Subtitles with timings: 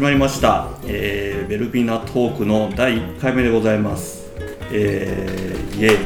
[0.00, 4.30] 始まりました、えー、ベルビナトークの第1回目でございます。
[4.72, 5.96] えー、イエイ。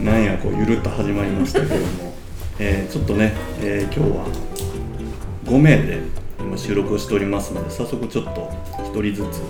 [0.04, 2.12] なんやこうゆるっと始まりましたけども、
[2.58, 3.32] えー、ちょっとね、
[3.62, 4.26] えー、今日は
[5.46, 6.00] 5名で
[6.38, 8.52] 今収録をしておりますので早速ちょっと
[8.92, 9.40] 1人ずつ、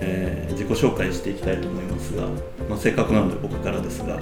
[0.00, 2.22] えー自己紹介していきたいと思いますが、
[2.66, 4.18] まあ、せっかくなので僕からですが、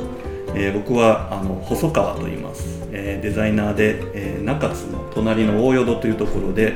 [0.57, 6.75] えー僕はあの細川と言います、えーデザイナーで、えー中津の隣の大淀というところで、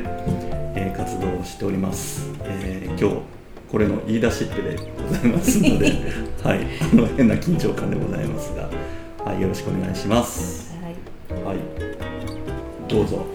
[0.75, 3.23] えー活動をしております、えー今日
[3.71, 5.93] これの言い出しっぺでございますので、
[6.43, 8.69] はい、あの変な緊張感でございますが、
[9.25, 10.75] はい、よろしくお願いします。
[11.45, 11.59] はい、
[12.89, 13.27] どうぞ。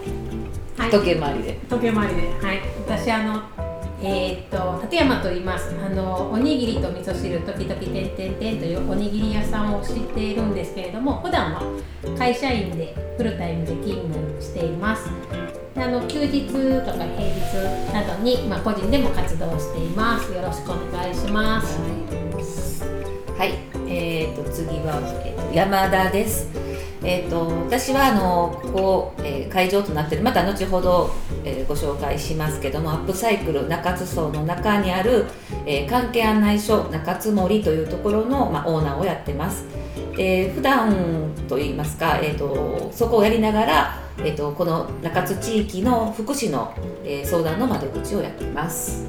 [0.76, 1.58] はい、時計回りで。
[1.70, 3.42] 時計回りで、はい、私あの、
[4.06, 5.74] えーっと立山と言います。
[5.84, 11.62] あのおにぎりと味噌汁時々てんてんてんというおにぎり屋さんを知っているんですけれども、普段は
[12.16, 15.10] 会社員でフルタイムで勤務しています。
[15.74, 20.32] であの休日とか平日などにまあ個人でも活動しています。
[20.32, 22.84] よろしくお願いします。
[23.36, 23.54] はい、
[23.88, 26.48] えー、と次は、えーと山田です。
[27.02, 31.10] えー、と私はあのここ、えー会場となっているまた後ほど、
[31.44, 35.26] えーご紹介しますけどもアップサイクル中津荘の中にある、
[35.66, 39.66] えー関係案内所中津森というところの、まあ、オーナーをやってます。
[40.16, 46.74] で普段といいますか、えー、とそこをやりながら、えー、とこの中津地域の福祉の、
[47.04, 49.06] えー相談の窓口をやっています。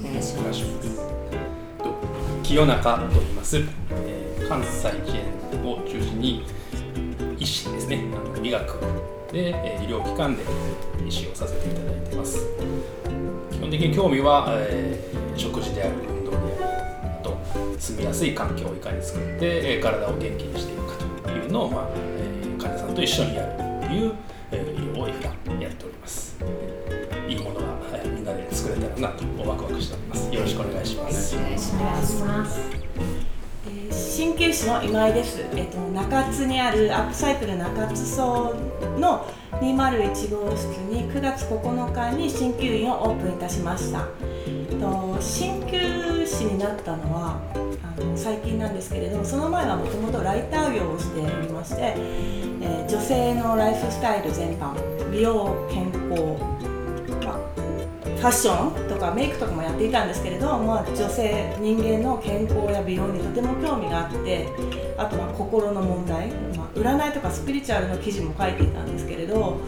[0.00, 0.64] お願いします。
[2.42, 4.90] 清中と言います、えー関西
[5.52, 6.44] 圏を中心に
[7.38, 8.80] 医師ですね、あの医学
[9.30, 10.42] で、え医療機関で
[11.06, 12.48] 医師をさせていただいてます。
[13.52, 17.38] 基本的に興味は、えー食事である、運動である、あと
[17.78, 24.12] 住みやすい環境をいかに作って、え体を元気にしていくかというのを、まあえー患者さんと一緒にやるという、
[24.50, 26.36] えー医療を普段やっております。
[27.28, 30.34] いいものが、はいみんなで作れたらなとワクワクしております。
[30.34, 31.30] よろしくお願いします。
[31.30, 31.72] しお願いし
[32.24, 32.89] ます。
[34.20, 38.54] 鍼灸師の今井です、えっと、中津にあるアップサイクル中津荘
[38.98, 44.06] の201号室に9月9日に鍼灸院をオープンいたしました。
[44.46, 47.40] えっと鍼灸師になったのは
[47.82, 52.40] あの最近なんですけれどもその前はもともとライター業をしておりまして、えー
[52.90, 54.74] 女性のライフスタイル全般
[55.12, 56.59] 美容健康、
[58.20, 64.46] ファッションとかメイクとかもやっていたんですけれど、まあ、女性人間の健康や美容にとても興味があって
[64.98, 69.58] あとは心の問題、まあ、占いとかスピリチュアルの記事も書いていたんですけれど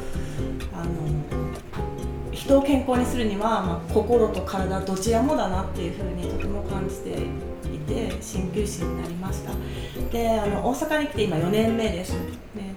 [0.74, 0.92] あの
[2.30, 7.10] 人を健康にするには、まあ、心と体どちらもだなっていうふうにとても感じて
[7.74, 9.52] いて鍼灸師になりました。
[10.12, 12.12] であの大阪に来て今4年目です、
[12.54, 12.71] ね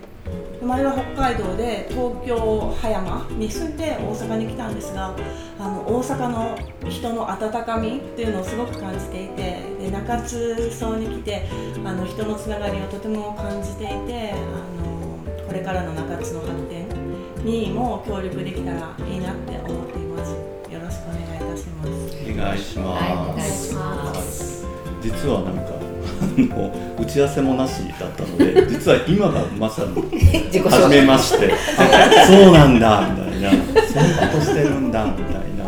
[0.66, 5.16] 生まれは北海道で東京葉山に住んで大阪に来たんですが
[5.60, 6.58] あの大阪の
[6.90, 11.46] 人の温かみっていうのをすごく感じていてで中津荘に来て
[11.86, 14.38] あの人のつながりをとても感じていてあ
[14.82, 16.88] のこれからの中津の発展
[17.46, 20.32] にも協力できたらいいなって思っています。
[20.74, 21.92] よろしくお願いいたします。
[22.34, 24.66] お願いします。
[25.00, 25.75] 実はなんかあ
[26.38, 29.94] の打ち合わせもなしだったので、 実は今がまさに
[30.60, 35.66] 初め介まして、あ そうなんだみたいな、そういうことしてるんだみたいな。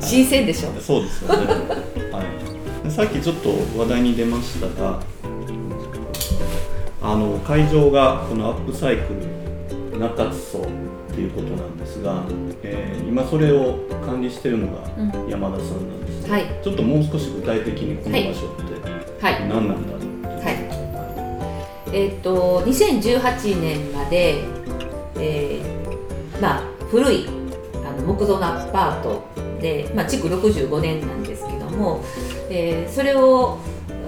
[0.00, 0.68] 新鮮でしょ。
[0.80, 1.46] そうですよね。
[2.12, 2.84] はい。
[2.84, 5.00] でさっきちょっと話題に出ましたが、
[7.02, 9.14] あの会場がこのアップサイク
[9.92, 12.22] ル中津荘っていうことなんですが、
[12.62, 15.30] えー今それを管理してるのがうん。
[15.30, 16.44] 山田さんなんです、はい。
[16.62, 18.67] ちょっともう少し具体的にこの場所って
[19.20, 19.48] はい。
[19.48, 20.50] 何なんだは
[21.92, 21.96] い。
[21.96, 24.44] えっ、と2018年まで、
[25.16, 27.26] えーまあ古い
[27.84, 29.24] あの木造のアパート
[29.60, 32.02] で、まあ、築65年なんですけども、
[32.48, 33.58] えーそれを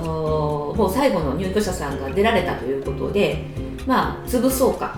[0.00, 3.44] もう最後の入居者さんが出られたということで
[3.86, 4.96] まあ潰そうか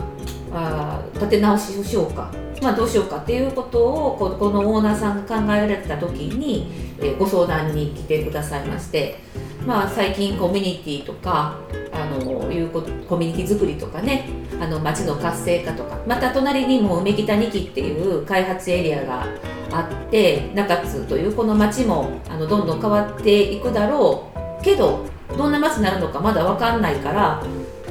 [0.52, 2.31] あー建て直しをしようか
[2.62, 6.70] まあどうしようかっていうことをここのオーナーさんが考えられた時に、
[7.00, 9.19] えーご相談に来てくださいまして
[9.66, 11.56] まあ最近コミュニティとか
[11.92, 14.28] あのいうこコミュニティ作りとかね
[14.60, 19.26] あの街の活性化とかまた隣にも梅北2期っていう開発エリアが
[19.72, 24.32] あって中津というこの街もあのどんどん変わっていくだろう。
[24.62, 25.04] けど
[25.36, 27.42] どんな街になるのかまだ分かんないから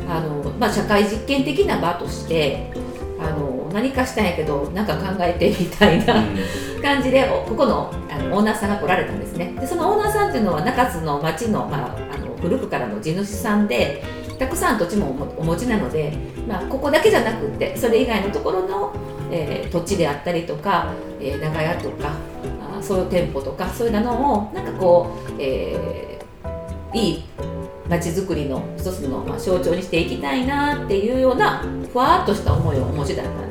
[0.07, 2.71] あの、まあ、社会実験的な場として
[3.19, 6.25] あの何かしたんやけどなんか考えてみたいな
[6.81, 9.53] 感じでおここのあのオーナーさんが来られたんですね。
[9.59, 14.03] でそのオーナーさんっていうのは中津の町の,、まあ、あの古くからの地主さんで
[14.39, 16.13] たくさん土地もお持ちなので、
[16.47, 18.91] まあ、ここだけじゃなくってそれ以外のところの、
[19.31, 22.13] えー、土地であったりとか、えー、長屋とか
[22.77, 27.23] あそういう店舗とかそういうのをなんかこう、えー、いい
[27.87, 33.50] 街づくりの一つの、まあ、象徴にしていきたいなっていうようなふわっとした思いをお持ちだったん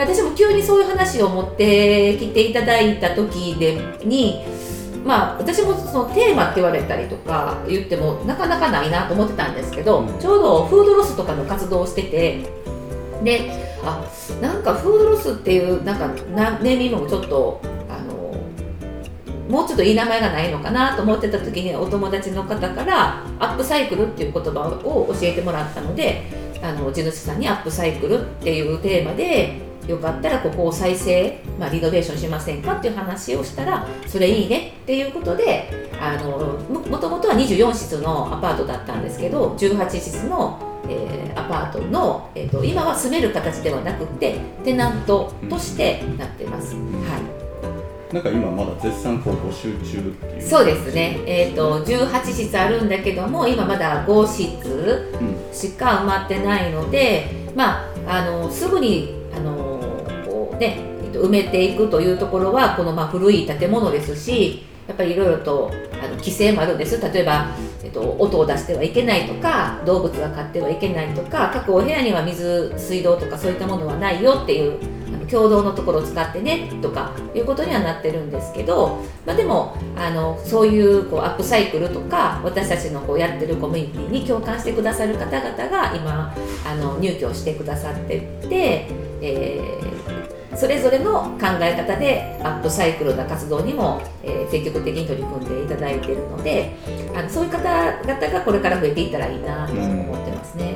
[0.00, 4.42] で私も急にそういう話を持ってきていただいた時でに
[5.04, 12.44] まあ私もそのテーマって言われたりとか言ってもなかなかないなと思ってたんですけど、ちょうどフードロスとかの活動をしてて
[13.22, 13.50] で
[13.82, 14.04] あ
[14.40, 18.34] なんかフードロスっていうなんかなネーミングもちょっとあの
[19.48, 26.22] もうちょっといい名前がないのかなと思ってた時にお友達の方からアップサイクルっていう言葉を教えてもらったので
[26.62, 36.38] あの地主さんにアップサイクルっていうテーマでよかったらここを再生、まあ、リノベーションしませんかっていう話をしたらそれいいねっていうことであの
[36.68, 48.14] もともとは24室のアパートだったんですけど18室のえー、アパートの、えーと、今は住める形ではなくてテナントとしてなってます、うん、はい。
[48.14, 55.12] なんか今まだ絶賛こう募集中っていうそうですね、えーと、と18室あるんだけども今まだ5室
[55.52, 59.69] しか埋まってないので、うん、まああのすぐにあの
[60.60, 60.76] こうね
[61.12, 65.70] 埋めていくというところはこのま古い建物ですしやっぱりいろいろと
[66.02, 67.00] あの規制もあるんです。
[67.00, 67.54] 例えば、
[67.84, 74.78] えっと、音を出してはいけないとか動物が飼ってはいけないとか各お部屋には水水道とかそういったものはないよっていう
[75.30, 86.34] 共同のところを使ってねとかいうことにはなってるんですけど、まあ、でもあのそういうこうアップサイクルとか私たちのこうやってるコミュニティに共感してくださる方々が今
[86.66, 88.88] あの入居してくださってて、
[89.22, 89.99] えー
[90.56, 96.74] それぞれの考え方でアップサイクルな活動にも、えー、積極的に取り組んでいただいているので
[97.14, 100.74] あのそういう方々がこれから増えていったらいいなと思ってますね。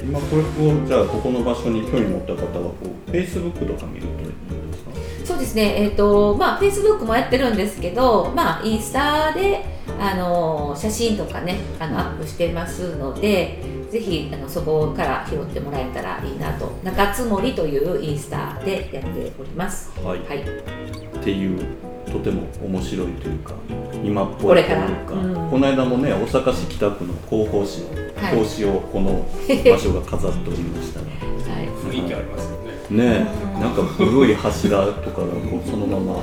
[0.00, 2.74] うん、今これをじゃあここの場所に興味持った方はこ
[3.06, 4.90] う Facebook とか見るといいんですか？
[5.24, 9.64] そうですね、えーとまあ、Facebook もやってるんですけど、まあ、インスタで
[9.98, 13.58] あの写真とかねあのアップしてますので
[13.94, 16.66] ぜひあのそこから拾ってもらえたらいいなと。
[16.82, 19.92] 中津森というインスタでやっております。
[20.00, 21.64] はい、はい、っていう
[22.10, 23.54] とても面白いというか
[24.02, 27.86] 今っぽいというか、うん、この間もね大阪市北区の広報誌の
[28.32, 29.24] 表紙をこの
[29.70, 31.06] 場所が飾っておりましたが、
[31.54, 32.50] はい、雰囲気あります
[32.90, 33.20] よね。
[33.20, 33.26] ね
[33.60, 36.16] なんか古い柱とかがこうそのまま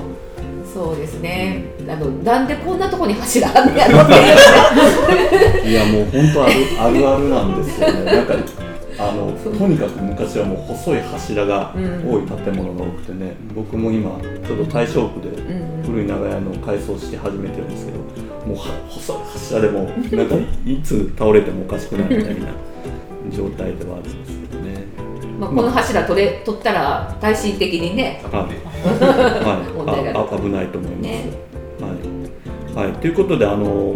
[0.74, 5.70] そうですね、あのなんでこんなとこに柱あんねやろって。
[5.70, 8.06] いやもう本当あるあるあるなんですよね。
[8.06, 8.36] なんか
[8.98, 14.12] あのとにかく昔はもう細い柱が多い建物が多くてね、うん、僕も今
[14.48, 15.30] ちょっと大正区で
[15.84, 17.98] 古い長屋の改装して始めてるんですけど
[18.46, 18.58] もう
[18.90, 20.36] 細い柱でもなんか
[20.66, 22.48] いつ倒れてもおかしくないみたいな
[23.32, 24.41] 状態ではあるんです。
[25.42, 30.24] まあ、この柱取れ取ったら耐震的にね、はい、 問題が。
[30.38, 31.02] 危ないと思います。
[31.02, 31.24] ね、
[32.76, 33.96] はい、はい、ということであの、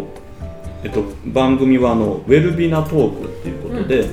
[0.82, 4.10] えっと、番組はあのウェルビナトークっていうことで、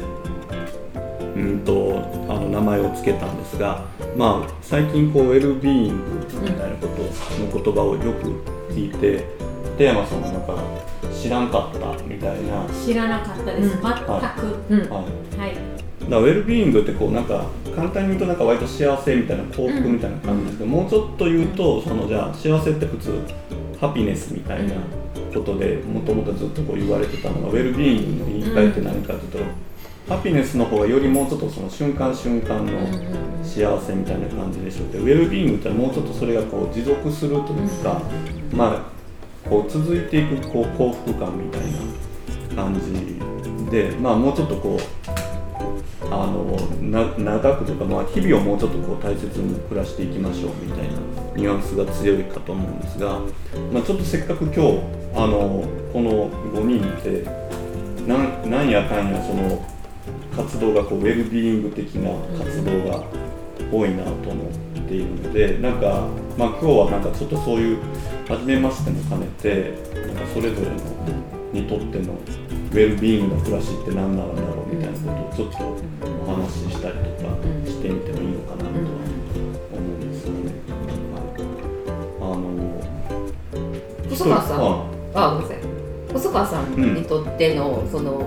[1.35, 3.81] うん、うんとあの名前を付けたんですが、
[4.15, 5.95] まあ、最近こうウェルビーイング
[6.39, 9.25] みたいなことの言葉をよく聞いて、
[9.79, 10.55] テーマさんもなんか
[11.11, 12.63] 知らんかったみたいな。
[12.85, 14.19] 知らなかったです、うん、全く、は
[14.69, 17.45] い、はいだウェルビーイングってこうなんか
[17.75, 23.19] 簡単に言うとなんか割と幸せみたいな幸福みたいな感じですけど、うん、もうちょっと言うとそのじゃあ幸せって普通
[23.79, 24.75] ハピネスみたいな
[25.33, 29.39] ことでもともとずっとこう言われてたのがウェルビーイングの言い換えって何かというと、
[30.07, 38.01] ハピネスの方がよりもうちょっとその瞬間瞬間の幸せみたいな感じでしょうけどウェルビーイングってもうちょっとそれがこう持続するというか、
[38.53, 38.93] まあ
[39.49, 41.61] こう続いていくこう幸福感みたい
[42.55, 43.19] な感じ
[43.69, 45.32] でまあもうちょっとこう
[46.11, 46.57] あの
[47.17, 50.93] 長くとか、まあ、日々をもうちょっとこう大切に暮らしていきましょうみたいな
[51.35, 53.19] ニュアンスが強いかと思うんですが、
[53.71, 57.23] まあ、ちょっとせっかく今日あのこの5人で
[58.07, 59.65] なんなんやかんやその
[60.35, 63.03] 活動がこうウェルビーイング的な活動が
[63.71, 66.07] 多いなと思っているのでなんか、
[66.37, 67.77] まあ、今日はなんかちょっとそういう
[68.27, 69.73] 初めましても兼ねて
[70.07, 70.75] なんかそれぞれの
[71.53, 72.17] にとっての
[72.73, 75.57] ウェルビーイングな暮らしって何なんだろうみたいなことをちょっと
[76.23, 77.37] お話ししたりとか
[77.67, 78.73] してみてもいいのかなとは
[79.73, 80.51] 思うんですよね。
[82.19, 82.49] あの
[84.09, 84.59] 細川さん
[85.13, 85.57] あごめんなさい。
[86.13, 88.17] 細川さんにとっての、うん、その、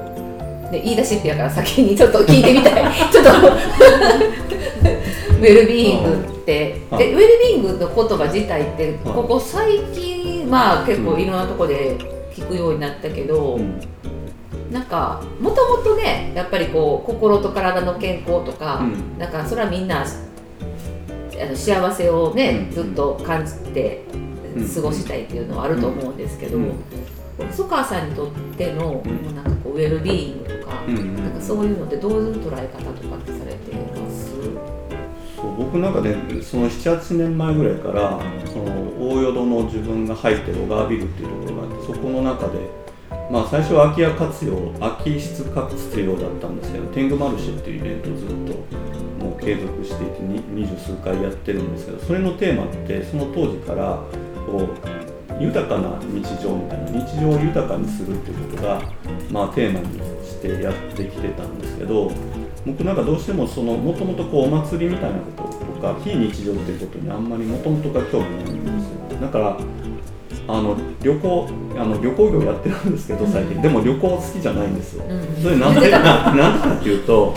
[0.70, 2.92] ね、言い出しっぺやから先にちょっと聞いてみたい。
[3.10, 11.96] ちょっとウェルビーイングってえウェルビーイングの言葉自体ってここ最近まあ結構いろんなところで
[12.32, 13.80] 聞くようになったけど、うん
[14.70, 19.18] なんかもともとねやっぱりこう心と体の健康とか、うん。
[19.18, 20.06] なんかそれはみんなあ
[21.44, 22.74] の幸せをね、うん。
[22.74, 24.04] ずっと感じて
[24.54, 24.68] うん。
[24.68, 26.72] 過ごしたいっていうのはあると思うんですけど、うん。
[27.50, 29.34] 細川さんにとっての、うん。
[29.34, 34.34] なんかこうウェルビーイングとか、うんなんかそういうのってどういう捉え方とかってされてます？
[35.36, 42.70] そう僕なんかねその78年前ぐらいからその大淀の自分が入ってる小川ビルっていうところがあってそこの中で
[43.30, 54.02] まあ最初は空き家活用空き室活用だったんですけど天狗マルシェっていうイベントをずっともう継続していて二十数回やってるんですけどそれのテーマってその当時から
[54.46, 54.96] こう
[55.42, 58.80] 豊かな日常みたいな日常を豊かにするっていうことが、
[59.30, 62.10] まあ、テーマにしてやってきてたんですけど
[62.64, 69.20] 僕なんかどうしてもそのもともとこうお祭りみたいなこととか非日常っていうことにあんまりもともとが興味ないんですよ。
[69.20, 69.56] だから
[70.48, 73.60] あの旅行あの旅行業やってるんですけど最近。
[73.60, 75.04] でも旅行好きじゃないんですよ。
[75.08, 75.42] うん。
[75.42, 77.34] それなんでななんでかっていうと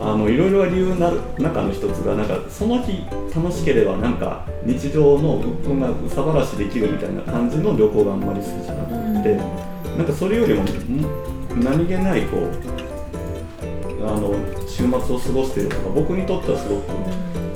[0.00, 9.36] あのいろいろ理由なる中の一つがなんかその日楽しければなんか日常の鬱憤がうさばらしできるみたいな感じの旅行があんまり好きじゃなくて
[9.96, 10.66] なんかそれよりもん
[11.64, 12.50] 何気ないこう
[14.06, 14.34] あの
[14.68, 16.88] 週末を過ごしているのが僕にとってはすごく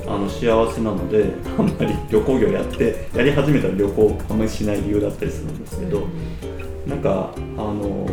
[0.09, 1.25] あの幸せなので
[1.57, 6.03] あんまり旅行業やってやり始めたら旅行あんまりしない理由だったりするんですけど。
[6.87, 8.07] なんかあの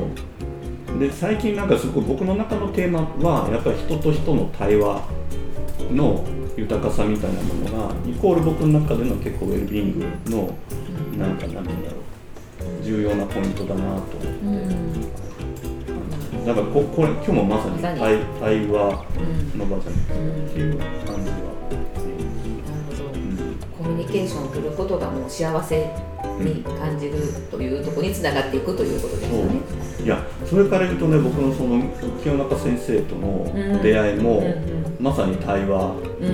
[0.98, 5.02] で最近なんかすごい僕の中のテーマはやっぱり人と人の対話
[5.92, 6.24] の
[6.56, 10.54] 豊かさみたいなものがイコール僕の中での結構ウェルビーイングの
[11.18, 11.96] なんかなんて言うんだろ
[12.80, 14.02] う重要なポイントだなと
[14.44, 16.46] うん。
[16.46, 19.04] だからここれ今日もまさに対対話
[19.54, 20.00] うんの場じゃない
[20.46, 21.55] っていう感じは、
[23.76, 25.90] コミュニケーションを取ることがもう幸せ
[26.40, 27.14] に感じる
[27.50, 29.86] というところにつながっていくということですよね。
[30.04, 31.82] いやそれから言うとね僕のその
[32.22, 34.42] 清中先生との出会いも、
[35.00, 36.30] まさに対話で,、う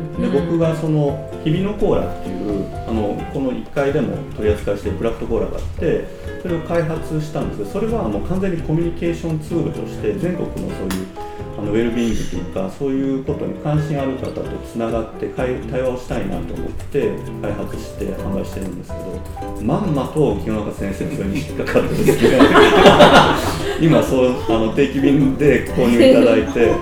[0.00, 6.04] んで僕がその日々のコーラっていうあのこの1階でも取り扱いしているクラフトコーラがあって
[6.42, 11.23] それを開発したんですけどそれはもう完全にコミュニケーションツールとして全国のそういうあ
[11.64, 22.38] のウェルビーイングというかそういうことに関心ある方とつながって会対話をしたいなと思って開発して販売してるんですけどまんまと清中先生のそれに引っかかってですね。
[23.80, 26.72] 今そうあの定期便で購入いただいて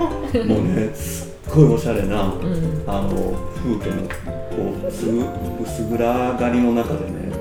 [0.43, 2.83] もうねすっごいおしゃれなうん。
[2.85, 5.07] あの風景のこう薄
[5.63, 7.33] 薄暗がりの中でね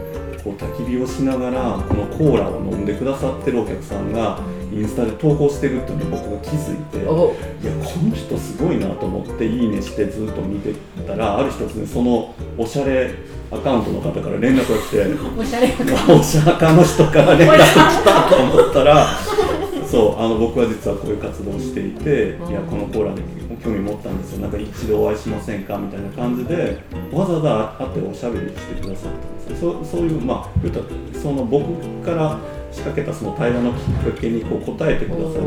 [0.43, 4.39] こう焚き火をしながらこのコーラを飲んでくださってるお客さんが
[4.75, 7.07] インスタで投稿してるっていうのに僕が気づいて。
[7.07, 10.75] おいやこの人すごいなと思っていいねしてずっと見て
[11.07, 13.15] たらある日突然そのおしゃれ
[13.51, 15.07] アカウントの方から連絡が来て
[15.39, 15.69] おしゃれ
[16.13, 19.07] おしゃかの人から連絡来たと思ったら
[19.89, 23.21] そうあの僕は実はこういう活動をしていていやこのコーラに
[23.63, 27.41] 興味持ったんですよなんか一度お会いしませんかみたいな感じでわざわ
[27.79, 30.87] ざ会っておしゃべりしてくださったんですよそうそういうまあ言うたら
[31.21, 31.73] その僕
[32.05, 32.39] から
[32.73, 35.43] 仕掛けたその対話のきっかけにこう答えてくださる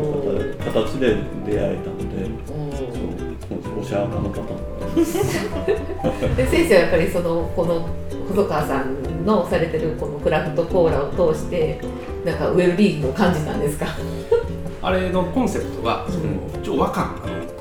[0.64, 2.26] 方形で出会えたので。
[2.46, 2.54] そ
[2.84, 2.86] う
[3.78, 4.42] おしゃかの方
[6.34, 7.88] で先生はやっぱりそのこの
[8.28, 11.80] 細川さんのされてるこのクラフトコーラを通して
[12.24, 13.86] なんかウェルビーイングを感じたんですか？
[14.82, 16.24] あれのコンセプトがその
[16.60, 17.06] 一応和漢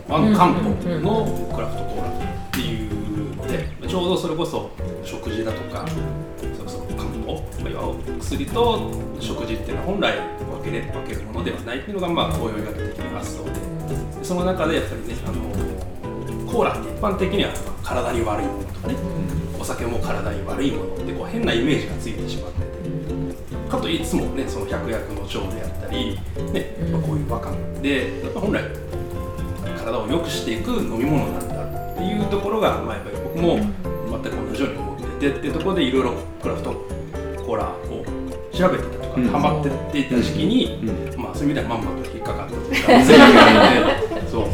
[0.08, 0.70] あの和漢方
[1.00, 4.70] のクラフトコーラっていうのでちょうどそれこそ
[5.04, 13.52] 食事だとかそれこそ漢方まあ要は薬と食事っていうのは本来分けれ分けるものではないっていうのがまあ東洋医学的な発想で
[14.20, 18.96] でその中でやっぱりねあのコーラって一般的にはまあ体に悪いものとかね
[19.60, 22.66] お酒も体に悪いものってこう変なイメージがついてしまってて
[23.70, 26.20] かといつもねその百薬の長であったり、
[26.54, 28.85] ねまあ、こういう和漢でやっぱ本来
[29.86, 36.72] 体を良くしていく飲み物なんだっていうところが、まあ、やっぱり僕も全く同じように思っててっていうところでいろいろクラフト
[37.46, 38.04] コーラを
[38.52, 39.28] 調べてたとか、うん。
[39.28, 41.22] ハマってっていた時期に、うん。
[41.22, 43.08] まあそういう意味ではまんまと引っかかったというかそうじ
[44.16, 44.46] で そう。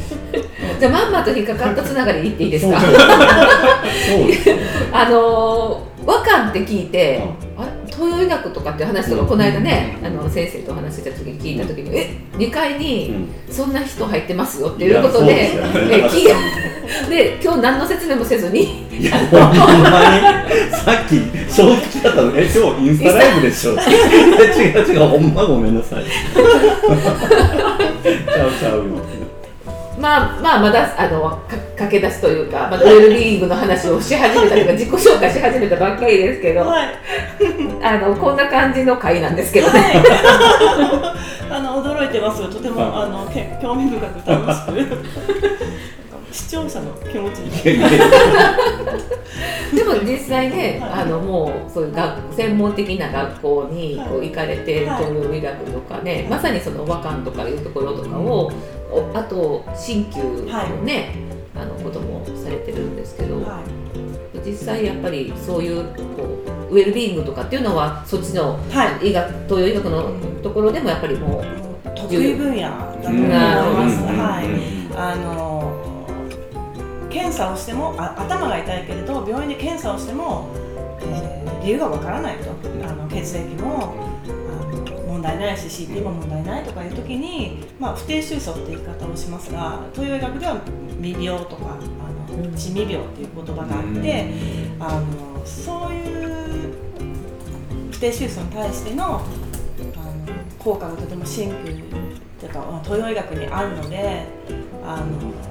[0.80, 2.70] じゃあまんまと引っかかったつながりで言っていいです。
[2.70, 2.80] か。
[2.82, 2.92] そう
[4.28, 4.50] です。
[4.50, 4.60] ね
[4.92, 7.24] あのー和漢って聞いて、
[7.58, 7.71] あれ
[8.02, 13.28] 東洋医学とかっていう話とかこの間ね、あの先生とお話しした時に聞いた時に、え2階うにん。
[13.48, 15.58] そんな人入ってますよっていうことでえ
[16.06, 16.24] 聞い
[17.10, 18.88] で今日何の説明もせずに。
[18.90, 19.58] いや、ほんまに、
[20.72, 21.20] さっき、
[21.52, 23.74] 正直だったの、え、今日インスタライブでしょ。
[23.74, 23.80] 違う
[24.84, 26.04] 違う、ほんまごめんなさい。
[26.10, 26.44] ちゃ
[28.48, 28.84] うちゃうよ。
[30.02, 36.90] まあまあまだあのか駆け出しというか、まあ、ウェルビーイングの話をし始めたというか自己紹介し始めたばっかりですけどあはい。
[38.00, 40.04] のこんな感じの回なんですけどね。
[41.50, 44.72] あの驚いてますとても、はいあのけ興味深く楽しく。
[46.32, 47.52] 視聴者の気持ちに。
[49.76, 50.92] でも実際ね、はい。
[51.02, 56.24] あのもうそういう学専門的な学校にこう行かれて、はい東洋医学とかね、はい。
[56.24, 58.52] まさにその和漢とかいうところとかを、お
[59.14, 61.16] あと鍼灸のね、
[61.56, 63.64] あのこともされてるんですけど、は
[64.46, 66.24] 実際やっぱりそういうこ
[66.70, 69.10] うウェルビーイングとかっていうのはそっちのい、はい。
[69.10, 71.44] 医学東洋医学のところでもやっぱりもう
[71.96, 74.00] 得意分野だと思いなるほどます。
[74.00, 74.06] うん。
[74.08, 74.46] はい。
[74.46, 74.98] うん。
[74.98, 75.48] あの
[77.10, 80.50] 検査をしてもあ頭が痛いけれど病院で検査をしても、
[81.02, 82.50] えー理由がわからないと。
[82.88, 83.94] あの血液も
[85.22, 90.60] 問題ないし CT も問題ないとかいう時に、まあ、不定収束って言い方をしますが東洋医学では
[91.00, 94.26] 未病とかあの地未病っていう言葉があって、
[94.80, 96.74] あのそういう
[97.92, 99.24] 不定収束に対してのあの
[100.58, 101.74] 効果がとてもシンプル
[102.40, 104.26] というかまあ東洋医学にあるので
[104.86, 105.51] あの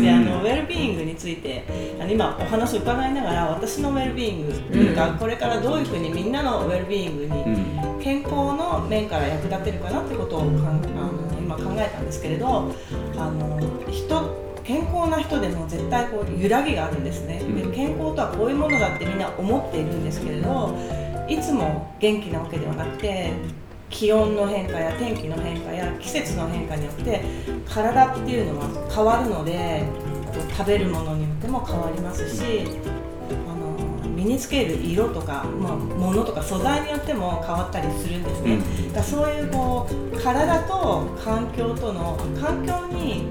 [0.00, 1.64] であのウェルビーイングについて
[2.00, 5.18] あの今お話を伺いながら私のウェルビーイングというか、うん。
[5.18, 8.00] これからどういうふうにみんなのウェルビーイングにうん。
[8.00, 12.74] 健康の面から役立てるかなってことをかんあの今考えたんですけれど
[13.16, 13.60] あの
[13.90, 17.70] 人健康な人でも絶対こう揺らぎがあるんですね、うん。
[17.70, 20.76] で健康とはこういうものだってみんな思っているんですけれど
[21.28, 23.32] いつも元気なわけではなくて
[23.90, 27.22] 気温の変化や天気の変化や季節の変化によって
[27.68, 29.84] 体っていうのは変わるので
[30.56, 32.66] 食べるものによっても変わりますし
[33.30, 38.58] あの身につける色とか、まあ、物とか素材によっても変わったりするんですね。
[38.88, 43.26] だからそういうこう体と環境との環境に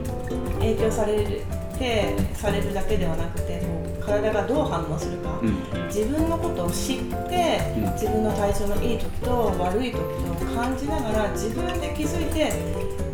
[0.60, 1.44] 影響され
[1.78, 5.88] てされるだけではなくてこう体がどう反応するか、うん。
[5.88, 7.92] 自分のことを知ってうん。
[7.94, 12.52] 自分の体調のいい時と悪い時と感じながら自分で気づいて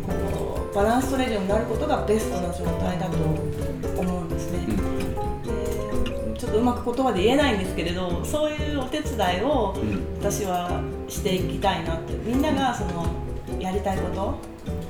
[0.06, 3.16] こうバランス取れるようになることがベストな状態だと
[4.00, 4.66] 思うんですね。
[5.44, 10.04] でちょっとうまく言葉で言えないんですけれどそういうお手伝いをうん。
[10.20, 12.14] 私はしていきたいなって。
[12.24, 13.06] みんながその
[13.58, 14.38] やりたいこと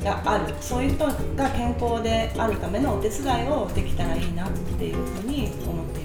[0.05, 0.55] がある。
[0.61, 1.13] そういう人が
[1.51, 6.00] 健康であるためのお手伝いをできたらいいなっていうふうに思って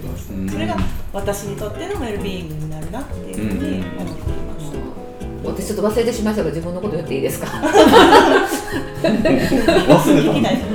[0.51, 0.75] それが
[1.13, 4.65] 私にとってのウェルビーイングになるなっていうふうに思っています。
[5.45, 7.47] 私ちょっと忘れてしまいましたが自分のこと言っていいですか？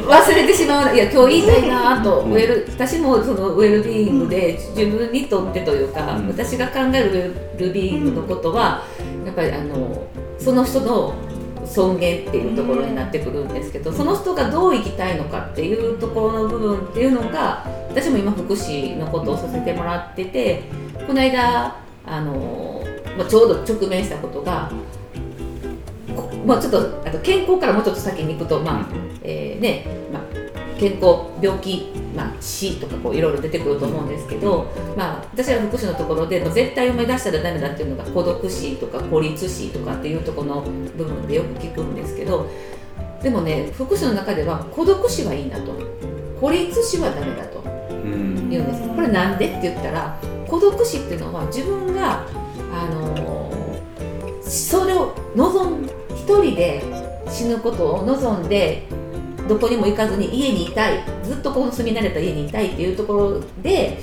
[0.09, 0.95] 忘れてしまう。
[0.95, 2.33] いや今日言いたいなと、うん。
[2.33, 6.29] ウェル私もそのウェルビーイングで自分にとってというか、うん。
[6.29, 8.85] 私が考えるウェルビーイングのことは
[9.25, 10.03] やっぱりあの
[10.39, 11.15] その人の
[11.71, 20.65] 尊厳っていうところになってくるんですけど、その人がどう生きたいのかっていうところの部分っていうのが私も今福祉のことをさせてもらってて
[21.07, 22.83] この間あの、
[23.17, 24.71] まあ、ちょうど直面したことが
[26.17, 28.89] こまあ、ちょっとあと健康からもうちょっと先に行くと、まあ
[29.23, 30.10] えーねまあ、
[30.81, 42.49] 健康病気、まあ、死とかこういろいろ出てくると思うんですけど、まあ、私は福祉のところで絶対を目指したらダメだっていうのが孤独死とか孤立死とかっていうところの部分でよく聞くんですけど
[43.23, 45.73] でもね福祉の中では孤独死はいいなと。
[46.41, 48.49] 孤立死はダメだとうん。
[48.49, 48.89] 言うんです。
[48.89, 52.27] これなんでって言ったら孤独死っていうのは自分が
[52.73, 53.51] あのー
[54.43, 56.83] それを望ん一人で
[57.29, 58.83] 死ぬことを望んで
[59.51, 63.99] どこにも行かずに家にいたいずっとこの住み慣れた家にいたいっていうところで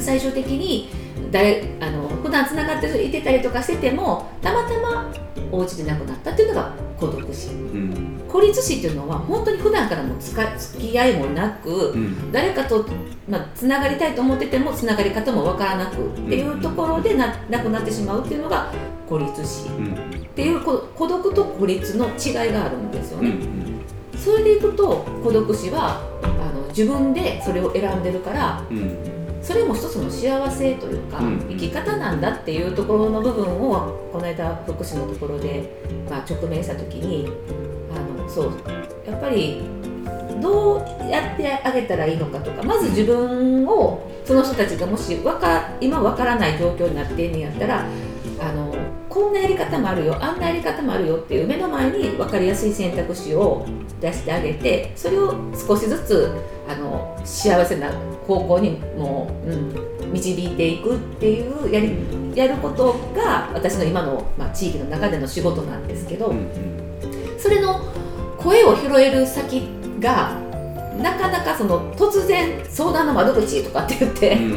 [0.00, 0.88] 最終的に
[1.30, 5.12] 誰あの普段つながっていてたりとかしててもたまたま
[5.52, 7.50] お家で亡くなったっていうのが孤独死。
[7.50, 8.20] うん。
[8.28, 12.32] 孤立死っていうのは本当に普段からのつか付き合いもなく、うん。
[12.32, 12.84] 誰かと、
[13.28, 18.72] まあ、つながりたいと思っててもつながり方もわからなくっていうところでな亡くなってしまうっていうのが
[19.08, 19.68] 孤立死。
[19.68, 19.94] うん。
[19.94, 23.34] っていうこ孤独と孤立の違いがあるんですよね。
[24.30, 31.38] んそれでいくと孤独死はあの自分でそれを選んでるからうんそれも一つの幸せというか、うん。
[31.50, 35.70] 生き方なんだっていうところの部分をこの間福祉のところで、
[36.10, 37.30] まあ、直面した時に
[37.94, 38.52] あのそう
[39.06, 39.62] やっぱり
[40.42, 47.86] どうやってあげたらいいのかとかまず自分をその人たちがもしわか今わからない状況になってんねやったら
[49.08, 53.66] こんなやり方もあるよあんなやり方もあるよっていう目の前に分かりやすい選択肢を
[54.00, 56.32] 出してあげてそれを少しずつ
[56.68, 57.92] あの幸せな
[58.26, 61.96] 方向にもう、うん、導いていくっていうやり
[62.36, 66.50] やることが私の今の、まあ、地域の中での仕事なんですけど、うん。
[67.38, 67.80] それの
[68.36, 69.62] 声を拾える先
[70.00, 70.45] が
[71.02, 74.56] なかなかその突然相談の窓口とかって言って、う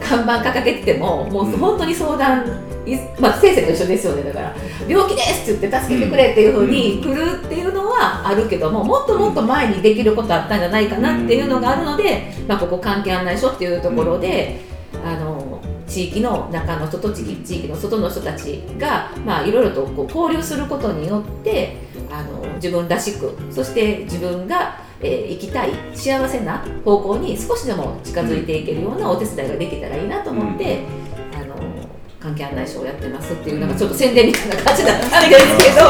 [0.00, 1.52] 看板掲げててももううん。
[1.52, 2.44] 本当に相談、
[2.86, 4.54] いまあ、先生と一緒ですよねだから。
[4.88, 14.60] 病気ですって言って助けてくれっていうふうに来るっていうのはあるけどももっともっと前にできることあったんじゃないかなっていうのがあるので、まあ、ここ関係案内所っていうところで、
[15.04, 21.76] あの地域の中の人と地域地域の外の人たちが、まあ、いろいろとこう交流することによって
[22.10, 30.80] あの自分らしくそして自分が、えー生きたい幸せな方向に少しでも近づいていけるようなお手伝いができたらいいなと思って、
[31.34, 31.54] あの
[32.18, 35.88] 関係案内所をやってますっていうなんかちょっと宣伝みたいな感じだったんですけど、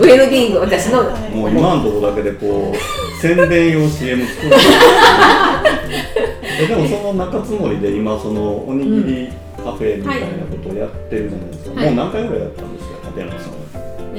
[0.00, 2.76] ウェルビーイング私のはいもう今のところだけでこう
[3.20, 4.52] 宣伝用 CM 作る。
[6.60, 11.86] え でもその中津森で今そのおにぎりカフェみたいなことをやってるじゃないですか、はい。
[11.86, 13.34] もう何回ぐらいやったんですかは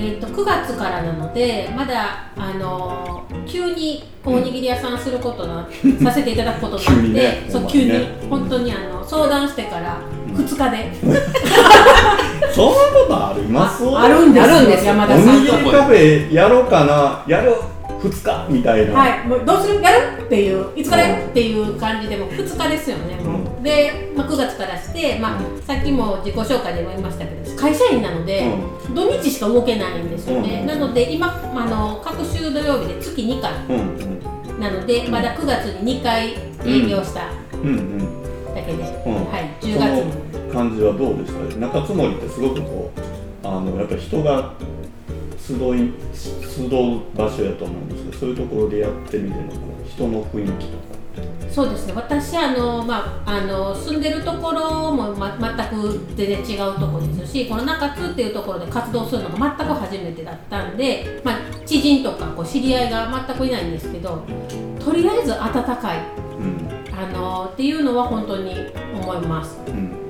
[0.01, 5.67] えー、と9月からなのでまだ、あのー急におにぎり屋さんすることな、
[6.03, 8.07] させていただくことになって急にねそう急にね。
[8.29, 9.99] 本当にあの相談してから
[10.33, 10.91] 2日で、
[12.53, 13.83] そんなことあります？
[13.85, 14.85] あるんですよあるんです。
[14.85, 15.57] よ山おに田さんと。
[15.57, 17.23] ぎりカフェやろうかな。
[17.27, 17.53] やる
[18.01, 19.81] 2日みたいな、はい、もうどうする？
[19.81, 19.97] やる？
[20.25, 23.62] っていういつからやるっていう感じでもう2日ですよね、もう。
[23.62, 28.45] うで、まあ、9月からして、まあ、さっきも自己紹介でも言いましたけど会社員なので、
[28.93, 30.67] 土日しか動けないんですよね、うん。
[30.67, 33.52] なので今あの各週土曜日で月2回。
[33.67, 34.60] うんうん。
[34.60, 36.34] なのでまだ9月に2回
[36.65, 38.00] 営業したうんうん。
[38.56, 39.15] だけで、うん。
[39.32, 42.91] はい、10月の感じはどうでした中津森ってすごくこ
[43.43, 44.54] うあのやっぱり人が
[45.39, 50.88] 集い集う場所やと思うんですけどそういうところでやってみてのこう人の雰囲気とか
[51.51, 51.93] そうですね。
[51.93, 64.23] 私あの、まあ、あの住んでるところも、ま、全く全然違うところですしこの中津っていうところで活動するのが全く初めてだったんで、まあ、知人とかこう知り合いが全くいないんですけど
[64.79, 65.99] とりあえず温かい
[66.38, 66.69] うん。
[66.95, 68.53] あのっていうのは本当に
[68.93, 69.57] 思います。
[69.67, 70.09] うん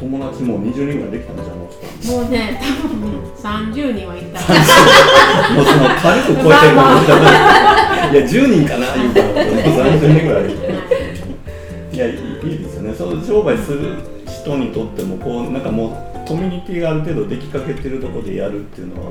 [0.00, 4.40] 友達もう20人ぐらいできたんじゃないですかもうね多分30人はいた。
[5.54, 9.44] もうその軽く超えてるから いや10人かな言うから。
[9.44, 10.44] 30人ぐらい
[11.92, 12.94] いやいいいいですよね。
[12.96, 19.10] その商売する人にとってもこうなんかもうコミュニティがある程度できかけてるところでやるっていうのは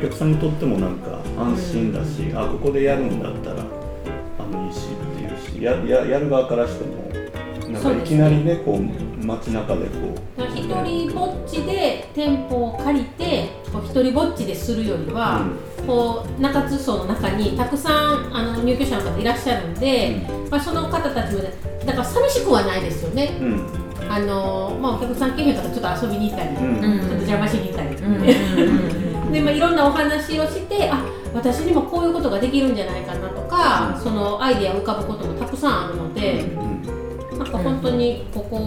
[0.00, 3.56] お客さんにとってもなんか安心だし、あここでやるんだったら
[4.38, 10.14] あのいいしっていうしやややる側からしてもなんかいきなりねこう街中でこ
[10.54, 15.46] 一人ぼっちで店舗を借りてこう一人ぼっちでするよりう、は、
[15.86, 21.52] こう中津層の中にたくさんあの入居者の方いらっしゃるんで、まあ、その方たちもね
[21.84, 23.36] だから寂しくはないですよね。
[23.40, 23.52] うん。
[23.52, 28.14] うんあの、まあ、お客さん来へんかちょっと遊びに行ったり、ちょうんっと邪魔しに行ったり、うん。
[28.14, 29.24] うん。
[29.26, 29.32] うん。
[29.32, 34.02] でまあ、いろんなお話をしてあ私にもこういうことができるんじゃないかなとか、うん。
[34.02, 36.46] そのアイデアを浮かぶこともたくさんあるので、
[37.38, 38.58] なんか本当にここ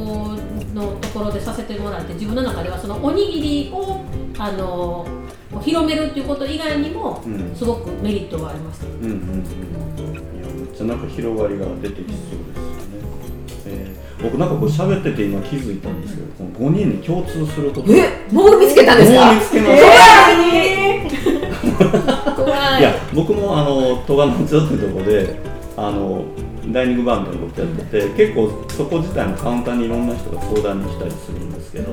[0.74, 4.02] のところでさせてもらって自分の中ではそのおにぎりを
[4.38, 5.06] あの
[5.62, 7.22] 広めるっていうこと以外にも
[7.56, 8.86] すごくメリットがありました。
[8.88, 9.10] うんうんうん。
[9.10, 12.16] いやめっちゃなんか広がりが出てきそうですよね、
[13.68, 17.92] えー僕なんかこう喋ってて今気づいたんですけどこの5人に共通すること。
[17.92, 19.26] えもう見つけたんですか？
[19.26, 19.82] もう見つけまし
[22.26, 22.84] た、怖い。
[22.84, 25.40] や僕もあの戸賀町っていうところで
[25.76, 26.24] あの
[26.72, 31.92] ダイニングバンドのことやってて結構そこ自体のカウンターにいろんな人が相談に来たりするんですけど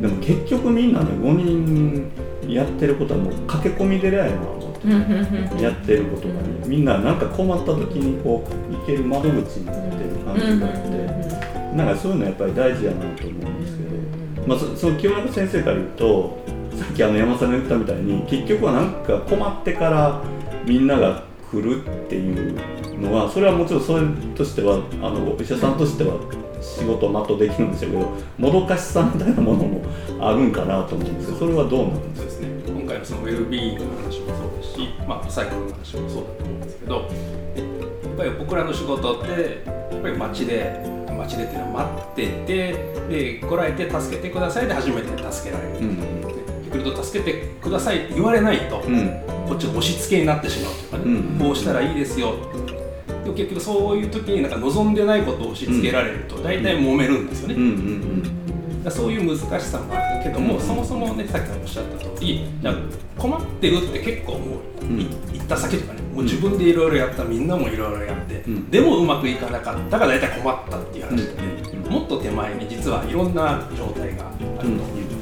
[0.00, 2.12] でも結局みんなね5人
[2.48, 16.44] やってることはもう駆け込みでややな思ってやってることがねみんななんか困った時にこう行ける窓口になってる感じがあってなんかそういうのやっぱり大事やなと思うんですけど、まあ、そその清中先生から言うと
[16.76, 20.22] さっきあの山さんが言ったみたいに結局はなんか困ってから
[20.64, 22.54] みんなが来るっていう
[23.00, 26.14] のはそれはもちろんそれとしてはあのお医者さんとしては
[26.60, 28.06] 仕事を全うできるんでしょうけど
[28.38, 29.82] もどかしさみたいなものも
[30.20, 32.46] あるんかなと思うんですけどそれはどうなんですか？
[32.46, 37.08] ね今回のそのウェルビーイングの話もそうですし、まあ、サイクルの話もそうだと思うんですけど
[37.56, 37.58] え
[38.06, 40.84] やっぱり僕らの仕事ってやっぱり街で
[41.18, 42.72] 街でっていうのは待ってて
[43.08, 46.39] で来られて助けてくださいで初めて助けられる、うん
[46.70, 49.08] で来ると助けてくださいって言われないと、うん。
[49.48, 51.38] こっちの押し付けになってしまうというかね、うん。
[51.38, 52.34] こうしたらいいですよ。
[53.24, 58.22] でも結局そういう時になんか望んでないことを押し付けられると大体揉めるんですよね、うんうん
[58.80, 60.60] だからそういう難しさもあるけども、うん。
[60.60, 62.48] そもそもねさっきもおっしゃった通り
[63.18, 64.60] 困ってるって結構もう、
[65.34, 68.70] 行った先とかねもう自分でいろいろやったみんなもいろいろやって、うん。
[68.70, 71.92] でもうまくいかなかったから大体困ったっていう話で、うん。
[71.92, 74.66] もっと手前に実はいろんな状態があると。
[74.66, 75.19] いう。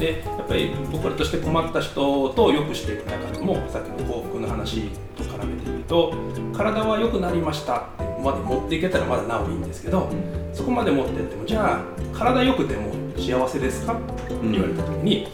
[0.00, 6.14] でやっぱり僕らとして困った人とよくしていく中でもさっきの幸福の話とか絡めてみると
[6.52, 10.10] 体は良くなりましたってまで持っていけたらまだなおいいんですけど
[10.52, 13.94] そこまで持ってってもじゃあ体良くても幸せですか？
[13.94, 14.02] って
[14.50, 15.28] 言われた時に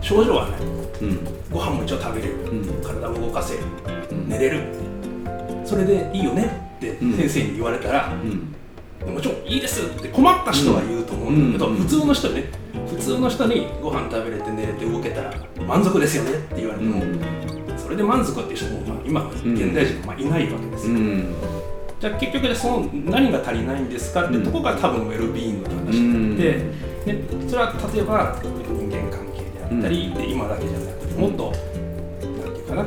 [0.00, 0.60] 症状はない。
[0.60, 0.64] う
[1.06, 1.18] ん
[1.52, 2.34] ご飯も一応食べれる。
[2.50, 2.82] うん。
[2.82, 3.60] 体も動かせる。
[4.10, 4.28] うん。
[4.28, 4.64] 寝れる。
[5.64, 6.74] それでいいよね？
[6.76, 7.16] ってうん。
[7.16, 9.14] 先生に言われたら、うん。
[9.14, 11.76] もちろんいいですって困った人は言うと思うんだけど、うん。
[11.76, 12.50] 普通の人ね
[12.88, 15.34] 普通の人にご飯食べれて寝れて動けたら
[15.66, 17.02] 満足ですよねって言われても、
[17.78, 21.34] それで満足っていう人も、まあ、今現代人もまあいないわけですよ、うん。
[22.00, 28.48] じゃあ結局でその何が足りないんですかってとこが多分ウェルビーイングの話になって、でそれは例えば人
[28.90, 32.86] 間関係であったり、で今だけじゃなくてもっとなんていうかな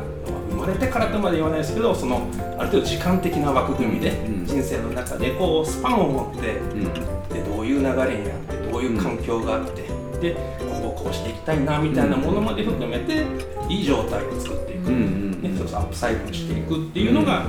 [0.50, 4.46] 生まれてからとまで言わないですけどそのある程度時間的な枠組みでうん。
[4.46, 6.94] 人生の中でこうスパンを持ってうん。
[7.28, 7.96] でどういう流れに
[8.32, 9.87] あってどういう環境があって、
[10.20, 13.26] で今後こうしていきたいなみたいなものまで含めて
[13.70, 17.46] いい状態を作っていく、うんうんね、そうそうアップサイクルしていくっていうのが、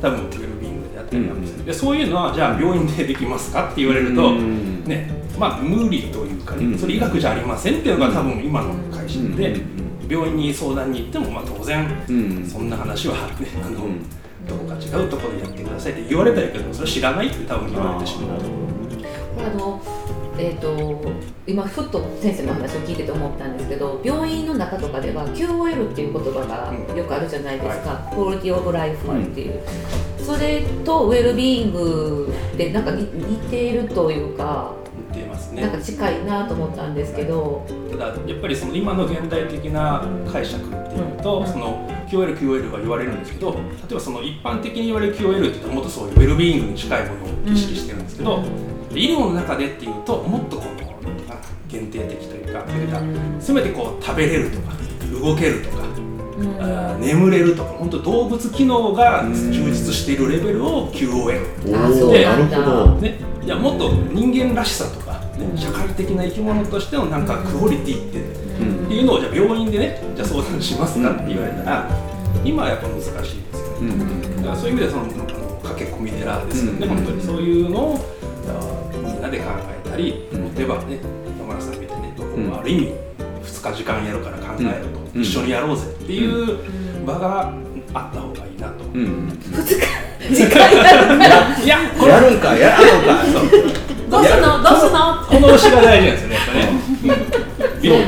[0.00, 9.56] 多分ウェルビーイングであったりなんですよでそういうのはじゃあ病院でできますかって言われると、うんねまあ無理というかね、うんそれ医学じゃありませんっていうのが多分今の会社うんで、
[10.08, 14.20] 病院に相談に行ってもまあ当然うんそんな話はねあの、うん。
[14.48, 18.40] どこか違うところでやってくださいって言われたけどそれ知らないって多分言われてしまう。
[19.38, 19.80] あの
[20.40, 21.12] えー、と
[21.46, 29.60] 今ふっと先生の話を聞いてて思ったんですけど病院の中とかでは QOL っていう言葉がよくあるじゃないですか、クオリティオブライフっていう、
[30.18, 34.72] それとウェルビーイングってなんか似似ているというか、
[35.12, 35.62] 言ってますね。
[35.62, 41.46] なんか近いなと思ったんですけど、ただやっぱりその今の現代的な解釈っていうと、うん。
[41.46, 43.58] その QOL、QOL が言われるんですけど例
[43.90, 48.42] えばその一般的に言われる QOL っていうともっとそういうウェルビーイングに近いものを意識してるんですけど、
[48.92, 52.64] で医療の中でっていうともっとこう限定的というか、
[53.38, 54.72] せめてこう食べれるとか
[55.22, 55.84] 動けるとか、
[56.58, 62.86] あー眠れるとか本当動物機能が充実しているレベルを QOL あおおそうなるほど。
[62.96, 68.86] ね、いやもっと人間らしさとか、ね社会的な生き物としてのなんかクオリティって、うん。
[68.86, 71.88] っていうのをじゃあ病院でねじゃあ相談しますかって言われたら、
[72.44, 73.38] 今はやっぱ難しいですよ
[73.80, 74.36] うね、ん。
[74.38, 75.24] だからそういう意味ではその
[75.62, 76.96] 駆け込み寺ですよね、うん。
[76.96, 77.22] 本当に。
[77.22, 78.19] そういうのを
[79.30, 79.44] で考
[79.84, 80.54] えたり、うん。
[80.54, 80.98] 例えばね
[81.38, 82.46] 山田さんみたいにねどこうん。
[82.46, 82.92] もある意味
[83.42, 85.22] 2日時間やるから考えろと、うん。
[85.22, 86.58] 一緒にやろうぜっていう
[87.06, 87.52] 場が
[87.94, 89.28] あった方がいいなと、うん。
[89.64, 91.58] 時間やるから。
[91.58, 93.50] いやこれやるんかやるのかそう。
[94.10, 94.62] どうすの？
[94.62, 95.24] どうすの？
[95.24, 96.60] この推しが大事なんですよねやっぱね、
[97.02, 97.82] うん。
[97.82, 98.00] 病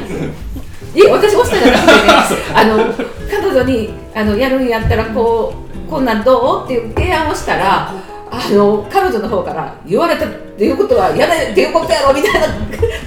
[0.95, 2.93] いや私押したじゃなくてねあの
[3.31, 5.55] 彼女にあのやるんやったらこ
[5.87, 6.65] うこんなんどう？
[6.65, 7.91] っていう提案をしたら
[8.31, 12.49] あの彼女の方から言われたっていうことはやれっていうことやろみたいな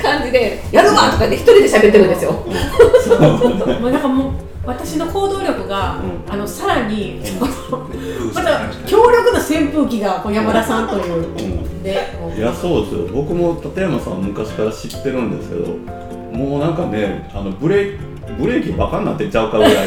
[0.02, 2.32] 感じでやるわとかで一人で喋ってるんですよ。
[2.32, 4.34] もうなんかもう
[4.66, 6.34] 私の行動力が、うん。
[6.34, 11.84] あのさらに、ブースまた強力な扇風機がこう山田さんという、うん。
[11.84, 11.92] で
[12.36, 13.08] いやそうですよ。
[13.14, 15.68] 僕も立山さんは昔から知ってるんですけど
[16.36, 18.06] もうなんかねあのブレーキ
[18.42, 19.82] ブレーキバカになってちゃうかぐらいア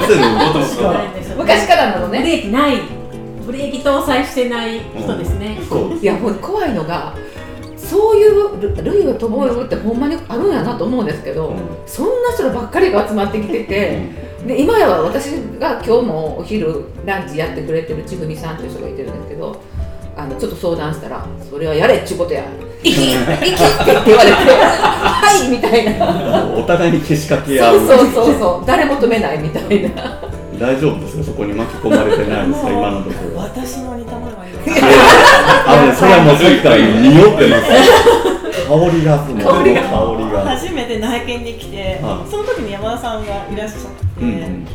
[0.00, 2.18] クセルごとそうなんですよ昔からなのね。
[2.18, 2.97] ブレーキない
[3.48, 5.88] ブレーキ搭載してない人ですね、そう。
[5.88, 7.14] ですいやもう怖いのが
[7.78, 11.56] そういうル類は友よってほんまにあるんやなと思うんですけど、うん。
[11.86, 14.02] そんな人ばっかりが集まってきてて、
[14.46, 19.62] で今やは私が今日もお昼ランチやってくれてるちぐみさんという人がいてるんですけど
[20.14, 22.44] あのちょっと相談したら「それはやれっちゅうことや」
[22.84, 26.54] 「生き生き」って言われて「はい」みたいな。
[26.54, 28.66] お互いにけしかけ合そううそうそうそう。
[28.66, 31.24] 誰も止めないみたいな大丈夫ですか？
[31.24, 32.70] そこに巻き込まれてないですか？
[32.70, 33.36] 今のところ。
[33.38, 34.84] 私のがあります。
[35.66, 37.68] あのそれはもうさっきから匂ってます。
[38.68, 39.80] 香りがする香りが。
[40.44, 42.30] 初めて内見に来て、はい。
[42.30, 44.66] その時に山田さんがいらっしゃって、うんうん。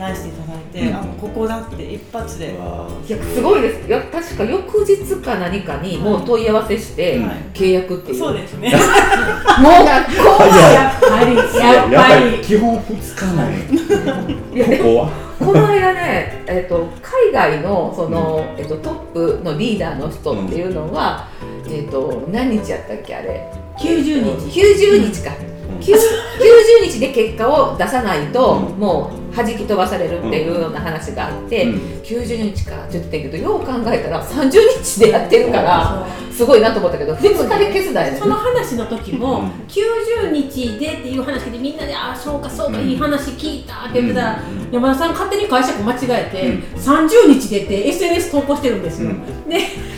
[0.00, 0.94] 案内していたて、うん。
[0.94, 3.86] あここだって一発で、わいやすごいです。
[3.88, 8.72] いや確か翌日か何かにもう問い合わせしてうん契約っていう、そうですね。
[9.60, 11.32] もう学校いやっぱり。
[11.32, 15.28] ーやっぱぱりり基本2日ないここは？
[15.38, 21.28] この間ね、えっと海外のその、えっとトップのリーダーの人っていうのは、
[21.70, 23.46] えっと何日やったっけあれ
[23.78, 24.60] ？90日。
[24.60, 25.30] 90日か、
[25.70, 25.78] うん。
[25.78, 28.80] 90 90日で結果を出さないと、うん。
[28.80, 31.72] もう弾き飛ばされるっていうような話があって、うん。
[32.02, 34.50] 90日かって言ってたけどよう考えたら30
[34.82, 36.06] 日でやってるから、
[36.38, 39.48] すごいなと思ったけど2日で消すだよねその話の時も、うん。
[39.66, 44.72] 90日でっていう話でみんなで「ああそうかそうか、いい話聞いた」って言ってたら、うん。
[44.72, 49.48] 山田さん勝手に解釈間違えて、うん30日でって SNS 投稿してるんですよ、うん。
[49.48, 49.56] で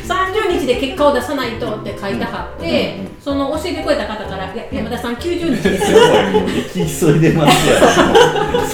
[0.08, 3.22] 30日で結果を出さないとって書いてはって、うん。
[3.22, 5.98] その教えてくれた方から「いや山田さん90日ですすよ」
[6.32, 7.76] ごいもう行き急いでますよ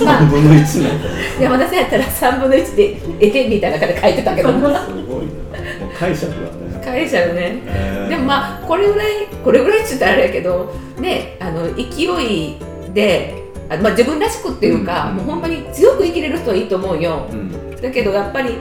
[0.07, 1.09] 3分の1なんだ
[1.41, 4.51] 山田さんやったら3分の1で絵手みたいな中で書いてたけど。
[4.51, 4.79] すごいな。
[4.79, 4.87] も
[5.19, 7.63] う解釈がね会社よね。
[7.67, 12.57] えーでもまあこれぐらいこれぐらいっつったらあれやけどねあの勢い
[12.95, 13.35] で
[13.69, 15.17] あ、まあ、自分らしくっていうか、うん。
[15.17, 17.27] もうほんまに強く生きれる人はいいと思うよ。
[17.31, 17.77] うん。
[17.81, 18.55] だけどやっぱり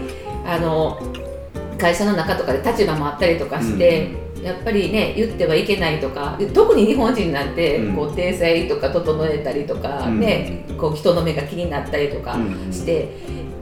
[0.45, 0.99] あの
[1.78, 7.95] 会社の中とかで立場もあったりとかして、やっぱりね言ってはいけないとかで特に日本人なんて、うん。
[7.95, 10.19] こう体裁とか整えたりとか、うん。
[10.19, 13.10] ねこう人の目が気になったりとかうんして、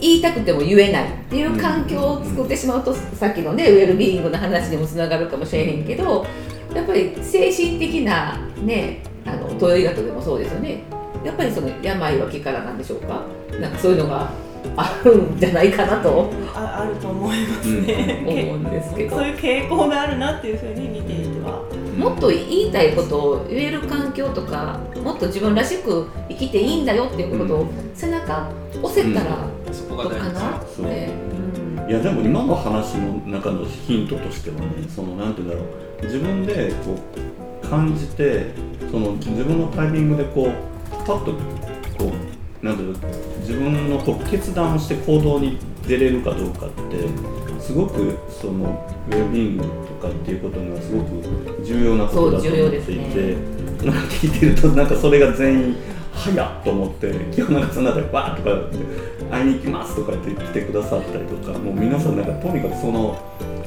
[0.00, 6.26] 言いたくても言えないっていう環境を作ってしまうと、さっきのねウェルビーイングの話にもつながるかもしれへんけど
[6.74, 10.82] やっぱり精神的なねあの東洋医学でもそうですよね。
[11.24, 13.22] やっぱりその病は気からなんでしょうか？
[13.58, 14.30] なんかそういうのが
[14.76, 16.30] あるんじゃないかなと。
[16.54, 19.16] ああると思いますね、 思うんですけど。
[19.16, 21.62] そういう傾向があるなっていうふうに見ていては。
[21.98, 28.48] もっと言いたいことを言える環境とかもっと自分らしく生きていいんだよっていうことを背中
[28.82, 30.56] 押せたらそこどうかな。
[30.58, 31.10] って、
[31.88, 35.70] いやでも今の話の中のヒントとしてはねそのなんて言うんだろ
[36.02, 36.06] う。
[36.06, 36.98] 自分でこ
[37.62, 38.46] う感じて
[38.90, 41.32] その自分のタイミングでこうパッと
[42.64, 43.08] なんていうの
[43.40, 53.38] 自分のこう決断をして行動に出れるかどうかってすごくそのウェルビーイングとかっていうことにはすごく重要なことだと思っていて、そう重
[53.84, 55.76] 要なんか聞いてるとなんかそれが全員
[56.14, 58.78] 早っと思って今日なんかその中でバーッとかって
[59.30, 63.20] 会いに行きますとかって来てくださったりとかもう皆さんなんかとにかくその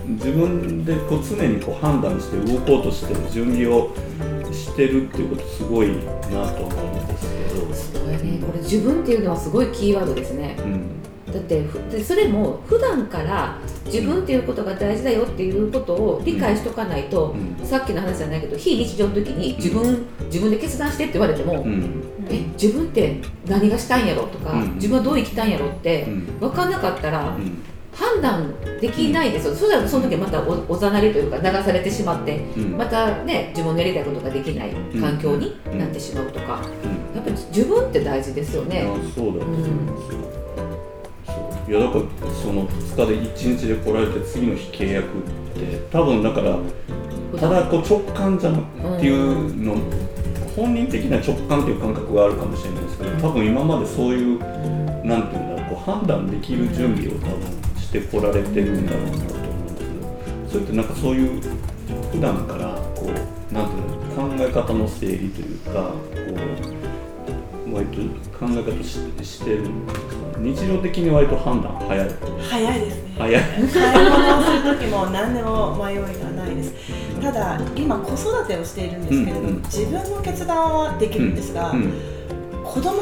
[0.07, 3.93] 自分でこう常にこう判断して動こうとしてる準備を
[4.53, 8.39] してるっていうことすごいなと思うんですそうやね。
[8.45, 10.55] これ自分っていうのはすごいキーワードですね。
[10.57, 11.03] けど、うん。
[11.33, 17.65] だってそれも普段から自分っていうことが大事だよっていうことを理解しとかないと、うん。
[17.65, 22.03] さっきの話じゃないけど非日常の時に自分自分で決断してって言われても、うん。
[22.29, 24.75] え自分って何がしたいんやろとか、うん。
[24.75, 26.39] 自分はどう生きたいんやろってうん。
[26.39, 27.57] 分かんなかったらうん
[27.97, 32.77] 判断できないですよ、そしたらその時またおおざなりというか流されてしまってうん。
[32.77, 37.15] またね自分のやりたいことができない環境になってしまうとか、うん。
[37.15, 38.87] やっぱり自分って大事ですよね。
[39.15, 40.37] そうだと思うん。
[41.67, 45.09] いやだからその2日で1日で来られて次の日契約っ
[45.53, 46.57] て多分だから
[47.37, 48.61] ただこう直感じゃなっ
[48.99, 49.75] ていうの、
[50.55, 54.39] 本人的な直感っていう感覚があるかもしれないですけど多分今までそういう
[55.05, 61.41] なんていうんだろうこう判断できる準備を多分してこられてるんだろうなと思うんですけどそれってなんかそういう
[62.11, 65.93] 普段からこうなんていうの考え方の整理というかこ
[67.71, 67.97] う割と
[68.37, 72.09] 考え方ししてるんですか日常的に割と判断早い。
[72.49, 73.15] 早いですね。
[73.17, 73.43] 早い。
[73.43, 76.73] 買い物をする時も何でも迷いがないです。
[77.21, 79.61] ただ今子育てをしているんですけれども、うんうん。
[79.63, 82.16] 自分の決断はできるんですが、うん
[82.73, 83.01] 子供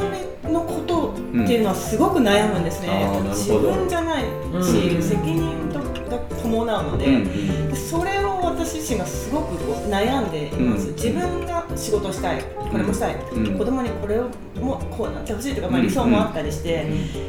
[0.52, 3.30] のことっていうのはすごく悩むんですね、うん。
[3.30, 5.02] 自分じゃないし、うん。
[5.02, 5.70] 責任
[6.10, 8.15] が伴うので、うんでそれを
[8.56, 9.56] 私自身がすごく
[9.90, 10.96] 悩んでいます、うん。
[10.96, 13.58] 自分が仕事したいこれもしたい、うん。
[13.58, 15.86] 子供にこれをもこうなってほしいとか、まあ、うん。
[15.88, 16.88] 理想もあったりして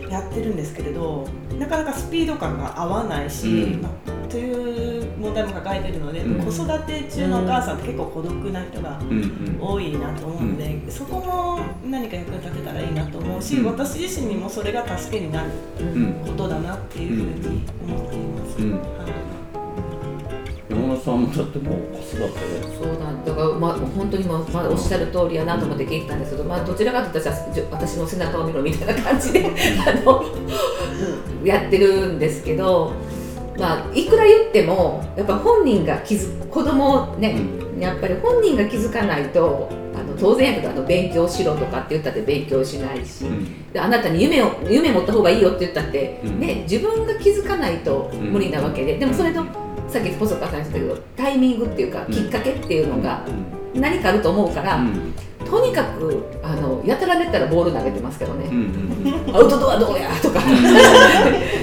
[0.09, 3.83] やってるんですけれど、なかなかスピード感が合わないし、うん。
[3.83, 6.45] まあという問題も抱えているので、うん。
[6.45, 9.01] 子育て中のお母さんって結構孤独な人が
[9.61, 13.67] 多いなと思うので、そこも何か役に立てたらいいなと思うし、うん。
[13.67, 16.12] 私自身にもそれが助けになるうん。
[16.25, 18.62] ことだなっていうふうに思っています。
[18.62, 18.73] うん。
[18.73, 19.36] はい
[20.77, 22.39] 山田さんもだってもう子育て
[22.77, 23.35] そうなんだ。
[23.35, 27.31] から、まあ、本当にまあ、まあ、おっしゃる通りやなと思って聞いてたんですけど、まあ、どちらかというと
[27.71, 29.47] 私の背中を見ろみたいな感じで
[29.87, 32.93] あのうんやってるんですけど、
[33.59, 37.39] まあ、いくら言ってもやっぱ本人が気づ子供をね、
[37.79, 43.73] やっぱり本人が気づかないとあの当然やけどあの勉強しろとかって言ったって勉強しないし、うん。
[43.73, 46.41] であなたに夢を夢持った方がいいよって言ったって、うん。
[46.41, 52.12] ね、自分が気づかないと無理なわけで、でもそれのさっき細川さん言ってたけどタイミングっていうか、うん。
[52.12, 53.25] きっかけっていうのが
[53.75, 55.14] 何かあると思うから、うん。
[55.44, 58.87] とにかくあのやたらめったらボール投げてますけどね、うんうん
[59.33, 60.40] アウトドアどうやとか。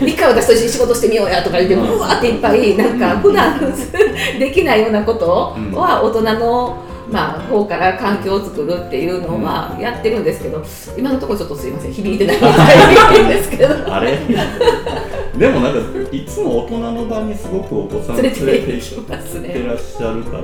[0.01, 3.59] 一回私と一緒に仕事してみようやとか言ってうわーっていっぱいなんか普段
[4.39, 6.77] できないようなことは大人の
[7.13, 10.63] まあ方から環境を作るっていうのはやってるんですけど
[10.97, 11.93] 今のところちょっとすいません。
[11.93, 12.35] 響いてない。
[12.37, 14.17] みたいですけどあれ？
[15.37, 15.79] でもなんか
[16.11, 20.43] いつも大人の場にすごくお子さん連連れて行ってらっしゃるから。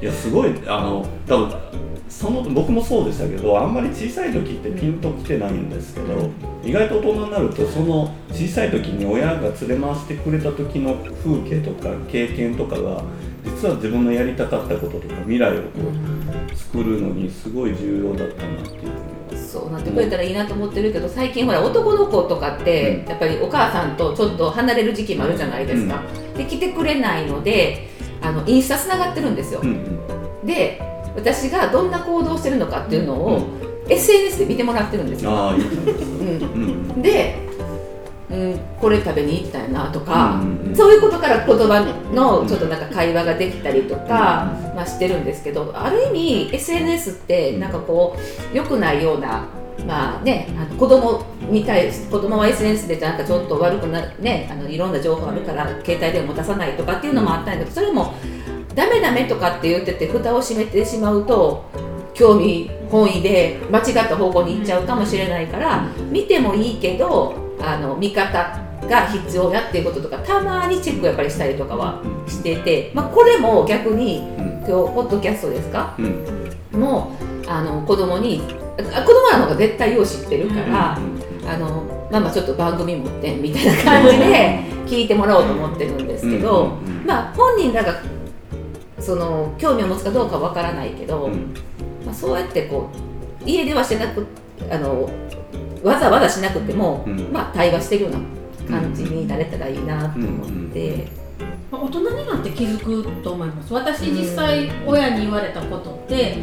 [0.00, 1.50] いやすごいあの多分
[2.08, 6.30] その僕もそうでしたけどあんまり小さい時ってピンときてないんですけど
[6.64, 10.94] 意外と大人になるとその小さい時に親が連れ回してくれた時の
[11.24, 13.02] 風景とか経験とかが
[13.54, 15.68] 実は自分のやりたかったこととか未来をこ
[16.52, 18.86] う作るのにすごい重要だったなっていうふう
[19.34, 26.02] にはそうなってくれたらいいなと思ってるけど最近ほら男の子とかってやっぱりお母さんとちょっと離れる時期もあるじゃないですか、
[26.36, 27.88] で来てくれないので
[28.20, 30.46] あのインスタつながってるんですよ、うんうん。
[30.46, 30.80] で
[31.16, 33.48] 私がどんな行動してるのかっていうのを、
[33.88, 37.02] SNS で見てもらってるんですよ、うん。
[37.02, 37.34] で、
[38.30, 41.80] うん、これ食べに行きたいなとか、うんうんそういうことから言葉
[42.12, 48.16] のちょっとなんか会話ができたりとか、まあ、してるんですけどある意味 SNS ってなんかこ
[48.52, 49.48] う良くないような。
[49.86, 58.12] まあね、あの子供に対し子供は SNS でなんかちょっと悪くなるねあのいろんな情報あるから携帯電話持たさないとかっていうのもあったんだけどそれも
[58.74, 61.64] ダメダメとかって言ってて蓋を閉めてしまうと
[62.12, 74.48] 興味本位で間違った方向に行っちゃうかもしれないから見てもいいけどあの見方が必要だっていうこととかたまにチェックやっぱりしたりとかはしてて、まあ、これも逆にうん。
[74.58, 75.94] 今日ポッドキャストですか？
[75.98, 76.78] うん。
[76.78, 78.42] もうあの子供に
[78.76, 80.98] あ子供らの方が絶対よう知ってるから、
[81.46, 88.02] あのママちょっと番組持ってんみたいな感じで聞いてもらおうと思ってるんですけど、うんまあ本人らが
[89.00, 91.54] その興味を持つかどうかわからないけど、うん。
[92.04, 92.90] まあ、そうやってこ
[93.42, 94.26] う家ではしてなく
[94.70, 95.08] あの
[95.82, 97.32] わざわざしなくても、うん。
[97.32, 98.18] まあ、対話してるような
[98.80, 101.08] 感じになれたらいいなと思って、
[101.70, 103.72] まあ大人になって気づくと思います。
[103.72, 106.36] 私実際親に言われたことって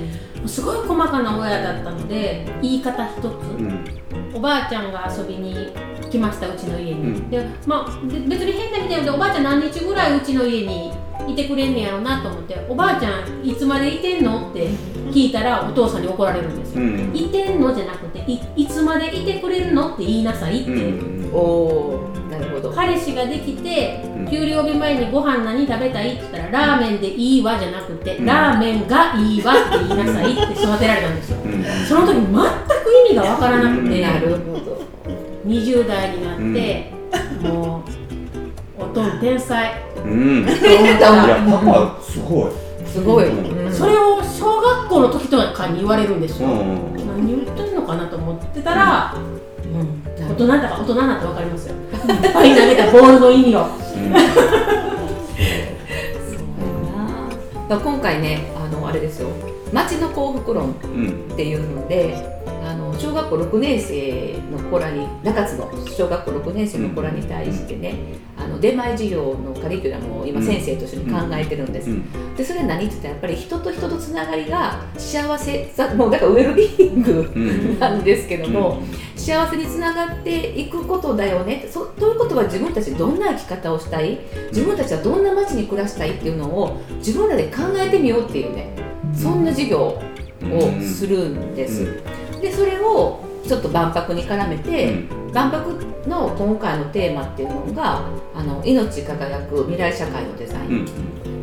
[0.46, 3.30] すごい細かな親だったので言い方一つ、う
[3.62, 3.86] ん。
[4.34, 5.74] おばあちゃんが遊びに
[6.10, 7.30] 来ましたうちの家に、うん。
[7.30, 10.92] でまあで別に変なみたいでおばあちゃん何日ぐらいうちの家に
[11.28, 14.68] いてくれんねやろうなと思っておばあちゃんいつまでいてんのって
[15.12, 17.16] 聞いたらお父さんに怒られるんですよ、うん。
[17.16, 21.32] いてんのじゃなくていいつまでいてくれるのって言いなさいって、うん。
[21.34, 22.72] おおなるほど。
[22.72, 24.28] 彼氏ができてうん。
[24.30, 28.26] 給料日前にご飯何食べたいって言ったらラーメンでいいわじゃなくて、うん。
[28.26, 31.38] ラーメンがいいわって言いなさいって育てられたんですよ。
[31.44, 31.64] うん。
[31.88, 32.32] その時全く
[33.08, 34.86] 意味がわからなくて、なるほど。
[35.46, 36.92] 20代になって、
[37.42, 38.05] もう
[38.78, 39.74] おとん天才。
[40.04, 40.44] うん。
[40.44, 41.00] いや
[41.50, 42.52] パパすごい。
[42.86, 43.68] すごい、うん。
[43.68, 51.76] うんそれを小学校の時とかに言われるんですよ、うん何言ってんのかなと思ってたら、うん、大人だから大人になって分かりますよ。
[51.76, 53.68] いっぱい投げたボールの意味を。
[57.68, 59.30] 今回ねあのあれですよ。
[59.74, 62.16] 町の幸福論うんっていうので
[62.64, 67.96] あの小学校6年生の子らに中津の小学校6年生の子らに対してね、
[68.46, 78.82] あの出前授業のカリキュラムを今うん先生と一緒に考えてるんです、うんでそれ何って言ったらやっぱり人と人とつながりが幸せさもうだからウェルビーイングうんなんですけども、
[79.16, 81.66] 幸せにつながっていくことだよね。
[81.72, 84.20] そということは自分たちどんな生き方をしたい？
[84.50, 88.76] 自分たちはどんな街に暮らしたいっていうのを自分らで考えてみようっていうね。
[89.14, 90.02] そんな授業を
[90.82, 92.04] するんです、
[92.42, 95.74] でそれをちょっと万博に絡めて、万博
[96.08, 98.02] の今回のテーマっていうのが
[98.34, 100.86] あの命輝く未来社会のデザイン、うん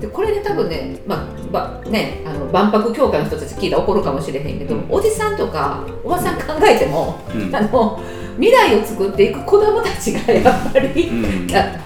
[0.03, 4.87] でこれで多分ね,、まあばねあの万博協会の人たち聞いたら怒るかもしれへんけど、うん。
[4.91, 7.55] おじさんとかおばさん考えてもうん。
[7.55, 8.01] あの
[8.35, 11.49] 未来を作っていく子どもたちがやっぱり、うん。
[11.55, 11.77] あ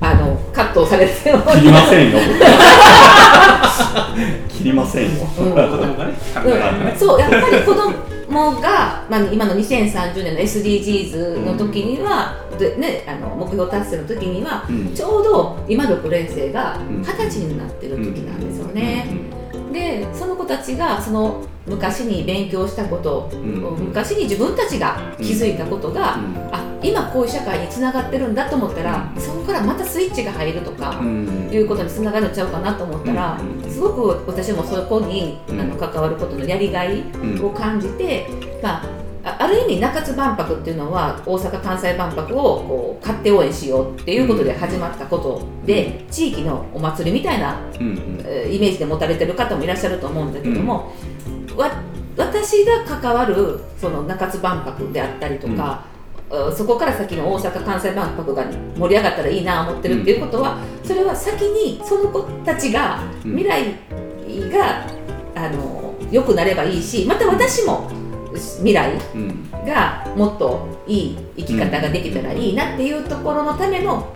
[0.00, 2.18] あのカットされてるの切りませんよ。
[4.48, 5.10] 切りませんよ。
[5.38, 5.44] うん。
[5.52, 7.92] 子供がね考えられない、そうやっぱり子供
[8.30, 14.94] が、まあ、今の2030年の SDGs の時には、でね、あの目標達成の時にはうん。
[14.94, 17.02] ちょうど今の6年生がん。
[17.02, 19.29] 二十歳になってる時なんですよね。
[19.72, 23.60] でその子たちがその昔に勉強したこと、ん。
[23.86, 26.16] 昔に自分たちが気づいたことが、
[26.50, 30.98] あ今こういう社会につながってるんだと思ったら、そこからまたスイッチが入るとか。
[31.00, 31.48] うん。
[31.50, 33.70] いうことにつながるんちゃうかなと思ったら、うん。
[33.70, 35.60] すごく私もそこに、うん。
[35.60, 38.26] あの関わることのやりがいうんを感じて、
[38.62, 38.86] まあ
[39.50, 50.92] る意味中津万博っていうのは大阪・関西万博をこう買って応援しようっていうことで始まったことで、地域のお祭りみたいな、イメージで持たれてる方もいらっしゃると思うんだけども、
[51.56, 51.70] わ
[52.16, 55.84] 私が関わるその中津万博であったりとか、
[56.30, 56.56] うん。
[56.56, 58.44] そこから先の大阪・関西万博が
[58.76, 63.36] 盛り上がったらいいなと思ってるっていうことは、それは先にその子たちがうん。
[63.36, 63.74] 未来
[64.50, 64.86] が
[65.34, 67.90] あの良くなればいいしまた私も
[68.34, 69.50] 未来うん。
[69.66, 74.14] がもっといい生き方ができたらいいなっていうところのための、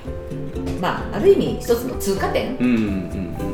[0.80, 2.56] まあ、ある意味一つの通過点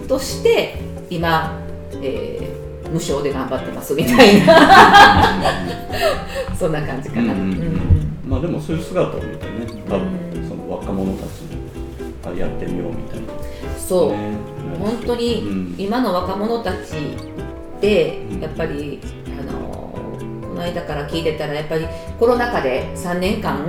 [0.09, 0.79] として
[1.11, 1.59] 今、
[2.03, 5.39] えー無償で頑張ってますみたいな。
[6.59, 7.33] そんな感じかな。
[8.27, 10.09] まあでもそういう姿を見てね多分
[10.49, 13.27] その若者たちもあやってみようみたいな、
[13.79, 14.19] そう、ね。
[14.79, 15.75] 本当にうん。
[15.79, 16.77] 今の若者たち
[17.81, 18.41] でうん。
[18.41, 19.01] やっぱり、
[20.61, 21.87] の間から聞いてたらやっぱり
[22.19, 23.67] コロナ禍で3年間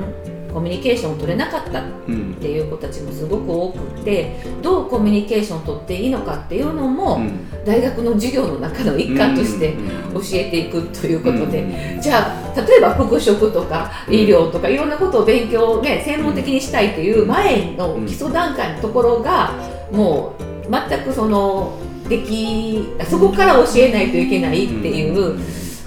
[0.53, 7.47] コミュニケーションを取れなかったっうんていう子たちもすごく多くてどうコミュニケーションを取っていいのかっていうのも、うん。
[7.63, 19.53] 大学の授業の中の一環としてうん教えていくということで、うんじゃあ例えば復職とか医療とかいろんなことを勉強ね専門的にしたいという前の基礎段階のところが
[19.91, 21.77] もう全くその
[22.09, 25.39] できそこから教えないといけないっていう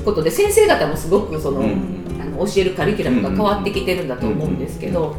[0.05, 2.05] ことで先生方もすごくその、うん。
[2.21, 5.17] あの教えるカリキュラムが変わってきてるんだと思うんですけど、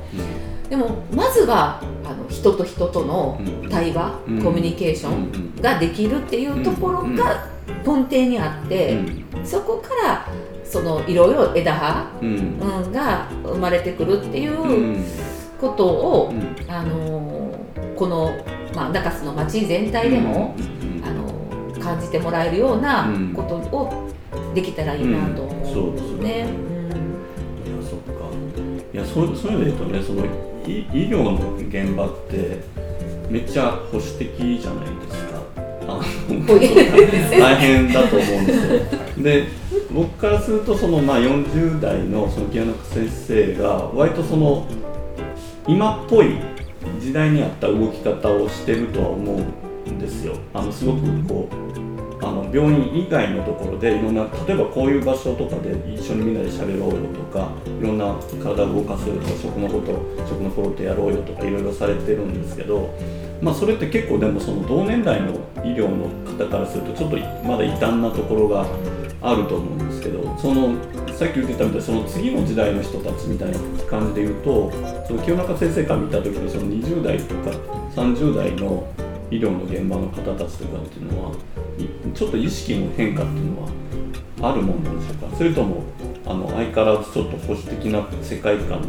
[0.70, 4.44] でもまずはあの人と人との対話、うん。
[4.44, 7.48] コミュニケーションができるっていうところが
[7.86, 8.98] 根底にあって、
[9.44, 10.28] そこから
[10.64, 12.60] そのいろいろ枝葉、うん。
[12.60, 15.04] うん、が生まれてくるっていう
[15.60, 16.72] ことを、うん。
[16.72, 18.36] あのーこの、
[18.76, 20.56] まあ、中洲の町全体でも、
[21.04, 23.34] あのー感じてもらえるようなうん。
[23.34, 24.10] ことを
[24.56, 26.30] できたらいいなと思うんそうですうね。
[26.38, 26.46] いや
[27.84, 28.14] そっか。
[28.94, 30.26] いやそうそういうので言うとねその
[30.66, 32.62] 医医療の現場って
[33.30, 35.36] めっちゃ保守的じゃないですか。
[35.88, 38.74] あの大変だと思うんです
[39.20, 39.24] よ。
[39.24, 39.48] で
[39.92, 44.66] 僕からするとその、まあ、40代のその清中先生が割とその
[45.68, 46.38] 今っぽい
[47.00, 50.36] 時代に合った動き方をしてるとは思うんですよ。
[50.54, 51.85] あのすごくこう
[52.26, 59.94] あの病院以外のところでいろんな例えばこういう場所とかで一緒にみんなで喋ろうよとかいろんな体を動かすとか食のこと
[60.28, 62.90] 食のことやろうよとかいろいろされてるんですけど、
[63.42, 67.18] まあ、それって結構でもその同年代の医療の方からするとちょっと
[67.48, 68.66] まだ異端なところが
[69.22, 70.74] あると思うんですけどその
[71.14, 74.72] さっき言ってたみたいにその次の時代の人たちみたいな感じで言うと
[75.08, 77.52] その清中先生から見た時のその20代とか
[77.96, 78.88] 30代の
[79.32, 81.36] 医療の現場の方たちとかっていうのは
[81.78, 83.70] いちょっと意識の変化っていうのは
[84.52, 85.38] あるもんなんでしょうか？
[85.38, 85.84] それとも
[86.26, 88.82] あの相変わらずちょっと保守的な世界観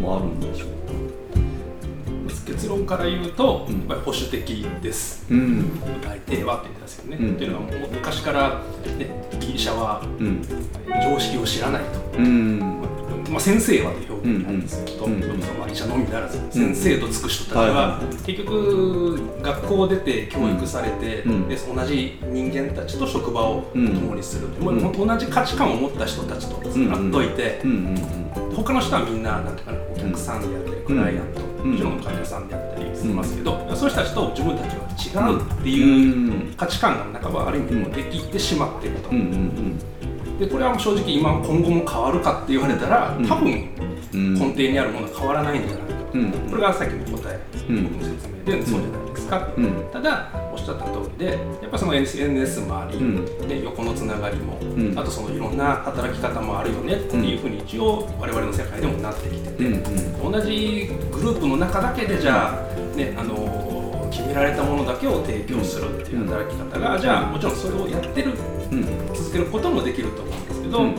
[0.00, 0.74] もあるんでしょうか？
[2.46, 3.78] 結論から言うと、うん。
[3.78, 5.24] やっぱり保守的です。
[5.30, 5.80] うん。
[6.00, 7.34] 大抵はって言ってたんですけどね、うん。
[7.36, 8.60] っていうのはもう昔から、
[8.98, 10.42] ね、ギリシャはうん。
[11.00, 12.82] 常識を知らないと、うん
[13.30, 21.48] まあ、先生はという表現なんですけど、うんうんそのまあ医者のみならず先生とつく人たちは結局学校を出て教育されて、うん。
[21.48, 28.20] で同じ人間たちと職場をうん共にする、もうん同じ価値観を持った人たちとうんなっといて、うんうん
[28.54, 32.00] 他の人はみんななんていうかなお客さんであったり、クライアント、うんもちろん。
[32.00, 39.78] 患者さんであったりしますけど、そういう人たちと自分たちは違うってういうん価値観が半ばある意味もうできてしまっていると、うんうん
[40.40, 43.28] でこれは正直今今後も変わるかって言われたらうん。
[43.28, 43.68] 多分
[44.14, 44.34] うん。
[44.34, 46.32] 根底にあるものは変わらないんじゃないかと、うん。
[46.50, 47.84] これがさっきの答え、うん。
[47.84, 49.84] 僕の説明でそうじゃないですか、うん。
[49.92, 53.48] ただおっしゃった通りでやっぱその SNS もあり、うん。
[53.48, 54.98] で横のつながりも、うん。
[54.98, 59.64] あとそのいろんな働き方もあるよねっていうふうに一応我々の世界でもなってきてて、
[60.22, 63.79] 同じグループの中だけでじゃあ、ねあのー
[64.10, 68.32] 決められたものだけを提供するっていう働き方が、じゃあもちろんそれをやってる
[68.72, 69.14] うん。
[69.14, 70.94] 続けることもできると思うんですけど、うん。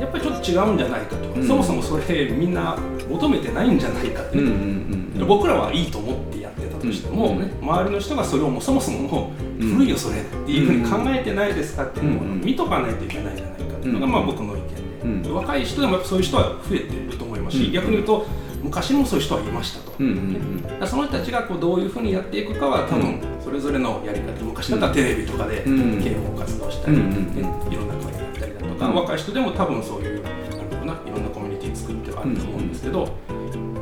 [0.00, 1.46] やっぱりちょっと違うんじゃないかと、うん。
[1.46, 2.76] そもそもそれみんな
[3.08, 4.40] 求めてないんじゃないかって、う。
[4.42, 4.54] んうんう
[4.96, 14.12] ん僕らはいいと思ってやってたとしても、周りの人がそれをもうそもそももううん古いよそれっていうふうに考えてないですかっていうのをうん見とかないといけないんじゃないかっていうのがうん。
[14.12, 15.34] まあ僕の意見で、うん。
[15.34, 17.72] 若い人でもやっぱそういう人は増えてると思いますし、うん。
[17.72, 18.26] 逆に言うと
[18.62, 19.92] 昔もそういう人はいましたと。
[19.98, 26.02] うんうんだからその人たちがこうどういうふうにやっていくかは多分それぞれのやり方昔だったらテレビとかでうん。
[26.02, 27.40] 啓蒙活動したり、うんうんね
[27.70, 28.94] いろんな声やったりだとか、うん。
[28.94, 33.08] 若い人でも多分そういうなんだろうないろんなコミュニティ作ってはあると思うんですけど、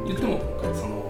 [0.06, 0.40] 言っても
[0.74, 1.00] その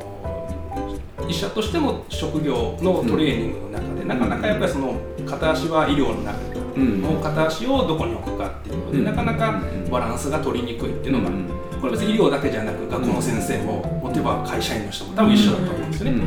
[1.28, 4.94] 医者としての職業のトレーニングの中で、なかなかやっぱりその
[5.24, 7.00] 片足は医療の中で、うん。
[7.00, 9.04] もう片足をどこに置くかっていうので、うん。
[9.04, 9.60] なかなか
[9.90, 11.46] バランスが取りにくいっていうのが、うん。
[11.80, 16.22] これ別に医療だけじゃなく学校の先生も持てば会社員の人も多分一緒だと思うんですよね。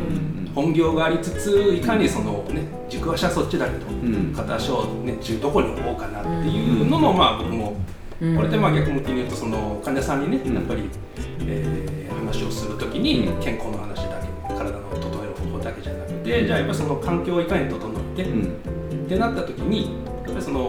[0.55, 7.75] 本業がありつついかにそのね軸足はそっちだけど、ん片足をね中どこに置こうかなっていうのの、まあ僕も
[8.21, 8.35] うん。
[8.35, 10.53] これでまあ逆向きに言うとその患者さんにね、うん。
[10.55, 10.89] やっぱり、
[11.41, 13.41] えー話をするときにうん。
[13.41, 19.05] 健康の話だけ体の整える方法だけじゃなくてじゃあやっぱりその環境をいかに整えて、うん。
[19.05, 19.91] ってなった時に
[20.43, 20.59] その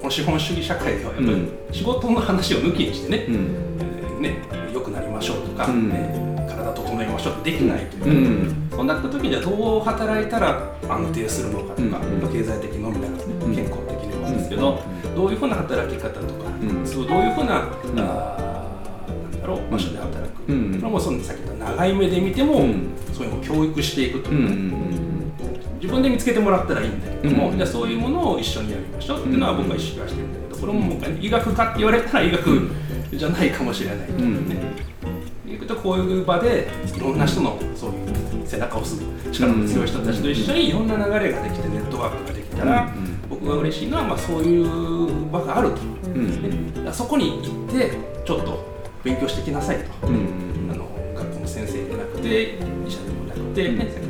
[0.04, 1.48] の資本主義社会ではやっぱりうん。
[1.72, 3.34] 仕事の話を抜きにしてね,、うん。
[3.80, 4.36] えーね
[4.72, 5.88] 良くなりましょうとか、うん。
[5.88, 8.68] ね体整えましょうってできないというか、うん。
[8.70, 12.32] そうなった時にはどう働いたら安定するのかとか、うん。
[12.32, 13.54] 経済的のみならずうん。
[13.54, 14.82] 健康的にもですけど、
[15.16, 16.86] どういうふうな働き方とか、うん。
[16.86, 17.58] そうどういうふうな、ん。
[17.58, 20.74] あーなんだろう場所で働く、うん。
[20.78, 22.90] それもそのさっき言った長い目で見ても、うん。
[23.12, 24.76] そういうのを教育していくというか、
[25.84, 27.56] 自分で見つけてもらったらいいんだけども、うん。
[27.58, 29.20] じゃあそういうものを一緒にやりましょう。
[29.20, 32.70] っていうのはうん僕は意識はしてるんだけどこれももう一回医学かって言われたら医学
[33.12, 34.56] じゃないかもしれない、んね。
[35.46, 37.94] いうことこういう場でいろんな人のそうい
[38.42, 42.90] う背中を押す力の強い人たちと一緒にいろんな流れができてネットワークができたら、
[43.28, 46.92] 僕が嬉しいのはまあそういう場があると、うん。
[46.92, 47.92] そこに行って
[48.24, 48.64] ちょっと
[49.02, 50.06] 勉強してきなさいと。
[50.06, 50.70] うん。
[50.72, 54.03] あの学校の先生じゃなくて医者でもなくて、ね、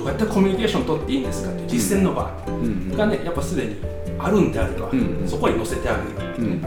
[0.00, 3.76] どどうやってコミュニケーション取っていいんですかっていう実践の場うんがねやっぱすでに
[4.18, 6.62] あるんであれば、うんそこに乗せてあげる、うん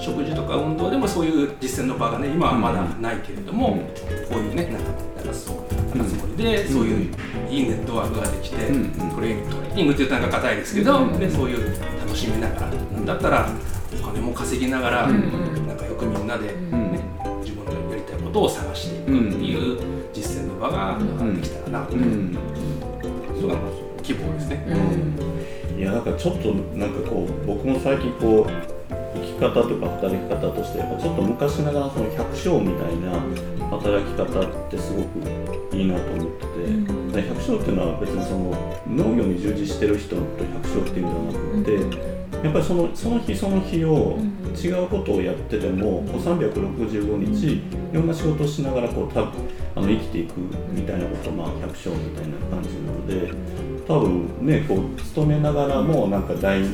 [0.00, 3.78] 食事とか運動でもそういう実践の場がね今はまだないけれども、うん
[4.28, 5.56] こういうねなんかなんかそう
[5.98, 7.14] 中津森でそういう
[7.50, 13.48] いいネットワークができて、うんトレーニングトレーニングっていうとなんか硬いですけど、うんでそういう楽しみながら、なんだったら
[14.00, 16.54] お金も稼ぎながら、うんなんかよくみんなで、
[18.28, 19.78] ことを探していくっていう
[20.12, 21.98] 実践の場ができたらなと、う。
[21.98, 22.36] ん。
[23.40, 23.60] それが
[24.02, 24.66] 希望ですね。
[25.76, 28.50] いやだからちょっとなんかこう僕も最近こう
[29.14, 33.12] 生き方とか働き方としてやっぱちょっと昔ながらその百姓みたいな
[33.70, 36.46] 働き方ってすごくいいなと思って
[37.12, 38.50] て、で百姓っていうのは別にその
[38.88, 44.18] 農業に従事してる人のことを百姓っていうんじゃなくて、やっぱりそのその日その日を
[44.56, 49.24] 違うことをやっててもこう365日いろんな仕事をしながらこうたあ
[49.80, 50.38] の生きていく
[50.72, 53.32] みたいなことをまあ百姓みたいな感じなので
[53.86, 56.66] 多分ねこう勤めながらもなんか大例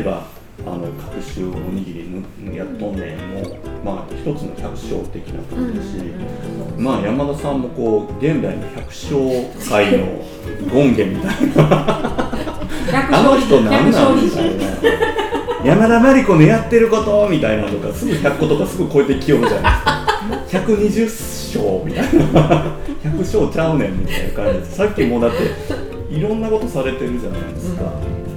[0.00, 0.26] えば
[0.66, 5.96] あの各種おにぎりぬやっとんねんもまあ一つの百姓的な感じだし、
[6.78, 10.24] まあ山田さんもこう現代の百姓界の
[10.70, 12.24] 権現みたいな。
[12.94, 15.33] あの人なんなんみたいな。
[15.64, 20.64] 山田真理子のやってることみたいなのとかすぐ100個とかすぐ超えてきよるじゃないですか。
[20.66, 22.76] 120章みたいな。
[23.02, 24.64] 100章ちゃうねんみたいな感じで。
[24.66, 27.82] すさっきもだっていろんなことされてるじゃないですか、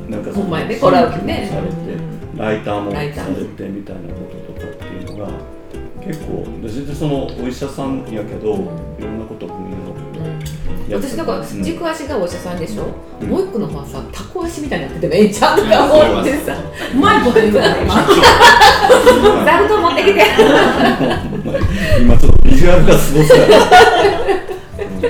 [0.10, 1.50] なんかほんまやねコラボね。
[1.52, 1.76] されて、
[2.36, 5.32] ライターもされてみたいなこととかっていうのが
[6.04, 9.87] 結構全然そのお医者さんやけど、いろんなこと分野のや
[10.90, 12.86] 私だからうん軸足がお医者さんでしょ、
[13.22, 13.30] うん。
[13.30, 16.56] もう一個の方はさタコ足みたいになっててもええんちゃうとか思ってさ。
[16.94, 17.94] うまいこと言うから今。
[19.46, 20.26] 座布団持ってきて。
[22.02, 23.46] 今ちょっとビジュアルがすごそうや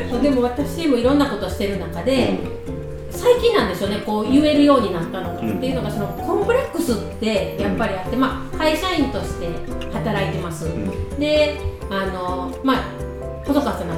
[0.09, 2.39] そうでも私もいろんなことしてる中で、
[3.11, 4.01] 最近なんですよね。
[4.05, 5.57] こう言えるようになったのが、うん。
[5.57, 9.47] っていうのがそのコンプレックスってやっぱりあって、まあ、会社員として
[9.93, 11.19] 働いてます、ん。
[11.19, 11.59] で
[11.89, 13.06] あのまあ
[13.47, 13.93] 細川さんも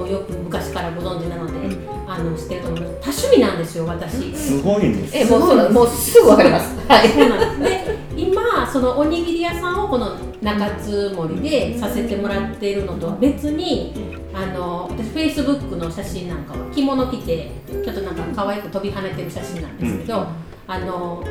[0.00, 1.92] もうよく昔からご存知なので、うん。
[2.12, 3.00] あの知ってると思うんです。
[3.00, 4.34] 多趣味なんですよ私。
[4.34, 5.16] すごいんです。
[5.16, 6.76] えもうもうすぐわかります。
[6.88, 7.86] はいそうなんです。
[7.86, 13.94] で今そのおにぎり屋さんをこの中津森でさせてもらっているのとは別に
[14.34, 20.26] あの私フェイスブックの写真なんかは着物着てちょっとなんか可愛く飛び跳ねてる写真なんですけど、
[20.66, 21.24] あの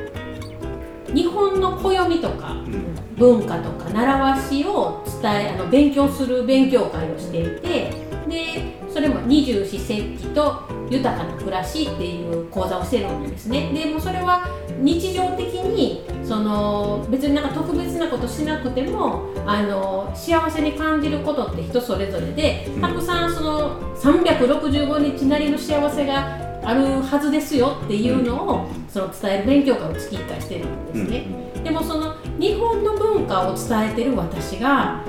[1.13, 3.11] 日本の暦とかうん。
[3.21, 13.71] 文化とか習わしを伝えあの勉強する勉強会をしていてでそれも二十四節気と豊かな暮らしっていう講座をしてるんですね。
[13.73, 14.47] でもうそれは
[14.79, 22.81] 日常的にその別になんか特別なことしなくてもあの幸せに感じることって人それぞれでうん。
[22.81, 31.25] たくさんその365日なりの幸せがあるはずですよっていうのをその伝える勉強会を月1回してるんですね。
[31.63, 35.03] でもその日本の文化を伝えてる私が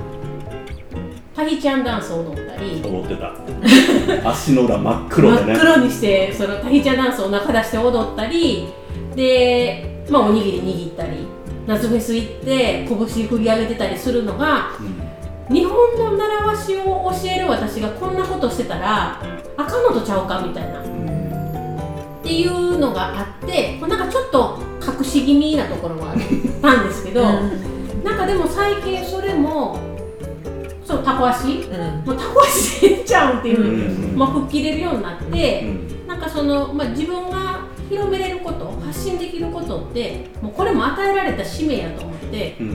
[1.35, 2.81] タヒチャンダンスを踊ったり。
[2.83, 4.29] 踊ってた。
[4.29, 5.53] 足の裏真っ黒でね。
[5.53, 8.67] 真っ黒にしてそのタヒチャンダンスを中出して踊ったり。
[9.15, 11.25] で、まあ、おにぎり握ったり。
[11.65, 14.71] 夏フェス行って拳振り上げてたりするのが
[15.49, 15.55] うん。
[15.55, 19.19] 日本の習わしを教える私がこんなことしてたら
[19.57, 20.81] あかんのとちゃうかみたいな。
[20.81, 20.85] っ
[22.23, 26.17] ていうのがあってなんかちょっと隠し気味なところもあっ
[26.61, 27.23] た んですけど、
[28.03, 29.77] なんかでも最近それも
[30.85, 31.47] そうタコ足？
[31.47, 32.05] うん。
[32.05, 34.11] もうタコ足でいっちゃうんっていう。
[34.11, 34.17] う、ん。
[34.17, 36.07] まあ、吹っ切れるようになって、うん。
[36.07, 42.67] なんかその、まあ、自分が広めれること発信できることってもうこれも与えられた使命やと思ってうん。
[42.69, 42.73] も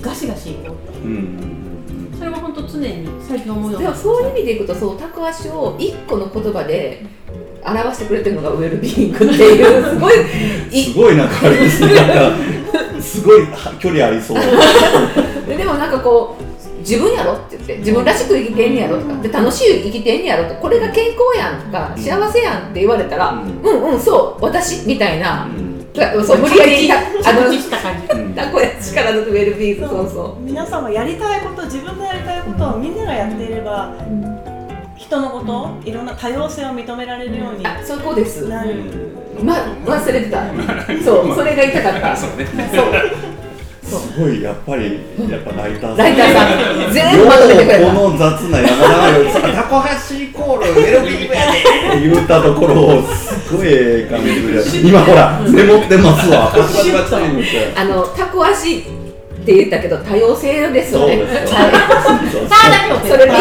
[0.00, 2.18] うガシガシいこうと。
[2.18, 7.04] それは本当常に最近思うようでなそういう意味でいくとそうタコ足を一個の言葉で
[7.64, 10.14] 表してくれてるのがウェルビーイングっていうすごい
[10.70, 11.94] い すごいなんかあれですね。
[11.94, 13.46] なんかすごい
[13.80, 14.38] 距離ありそう。
[15.48, 16.43] ででもなんかこう
[16.84, 25.74] 自分やろって言って自分らしく生きてんねやろとかで楽しい生きてんねやろとこれが健康やんとか幸せやんって言われたら、ううん、うんそう私みたいな、うん。
[25.94, 33.92] そう無理やり たあのた こや力のウェルビーイングそうそ皆さんもやりたいこと自分のやりたいことをみんながやっていれば
[34.96, 38.48] 人のこといろんな多様性を認められるようにそこです。
[38.48, 38.74] なる、
[39.42, 39.54] ま
[39.84, 40.44] 忘れてた。
[41.04, 42.16] そうそれが言いたかった。
[42.16, 42.46] そうね。
[42.74, 43.33] そう
[43.84, 45.96] すごいやっぱりやっぱライターさん。
[45.98, 49.24] ライターさん全部まとめてくこの雑な山田がよ
[49.54, 56.50] タコ橋イコールメロビーやでって言ったところをすごいええ感じで今ほらメモってますわ。
[56.50, 58.82] バチバチバチって言ってあのタコ足っ
[59.44, 61.22] て言ったけど多様性ですよね。
[61.46, 63.32] そそうさあだけをそれと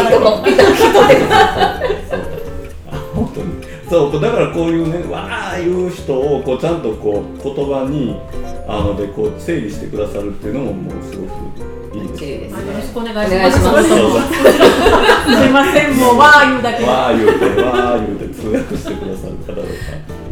[3.15, 8.19] 本当にそうだからこういうねわあいう人をこうちゃんとこう言葉に
[8.67, 13.57] あのでこう整理してくださるっていうのももうすごくいいです綺麗ですあよろしくお願いします。
[13.59, 15.45] すそうそうす。
[15.45, 16.79] いませんもうわー言うだけ。
[16.79, 19.67] でわあ言うてわあ言うて通訳してくださる方とか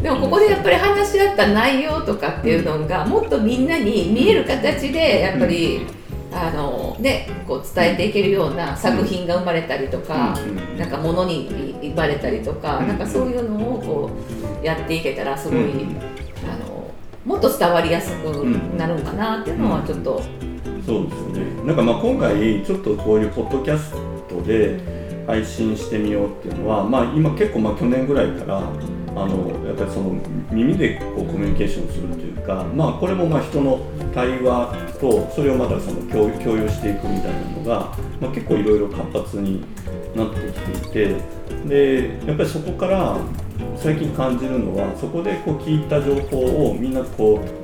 [0.02, 5.86] でもここでやっぱり話し合った内容とかっていうのがもっとみんなに見える形でやっぱり、
[6.32, 10.78] あのね、こう伝えていけるような作品が生まれたりとか、うん。
[10.78, 12.88] なんか物に言われたりとか、うん。
[12.88, 14.10] なんかそういうのをこ
[14.62, 15.96] うやっていけたらすごい、うん。
[16.50, 16.90] あの
[17.24, 18.24] もっと伝わりやすく
[18.76, 20.22] なるんかなっていうのはちょっと、
[20.86, 21.66] そうですよね。
[21.66, 23.92] なんかまあ今回ちょっとこういうポッドキャス
[24.28, 24.80] トで
[25.26, 28.62] 配信してみようっていうのは、まあ、今結構まあ去年ぐらいからあ
[29.26, 30.16] のやっぱりその
[30.50, 33.80] 耳でこうコミュニケーションするというか、まあ、これもまあ人の
[34.14, 39.64] 対話とそれをまたその共有していくみたいなのが、まあ、結構いろいろ活発に
[40.14, 40.40] なって
[40.82, 41.16] きていて
[41.66, 43.16] でやっぱりそこから
[43.76, 47.62] 最近感じるのはそこでこう聞いた情報をみんなこう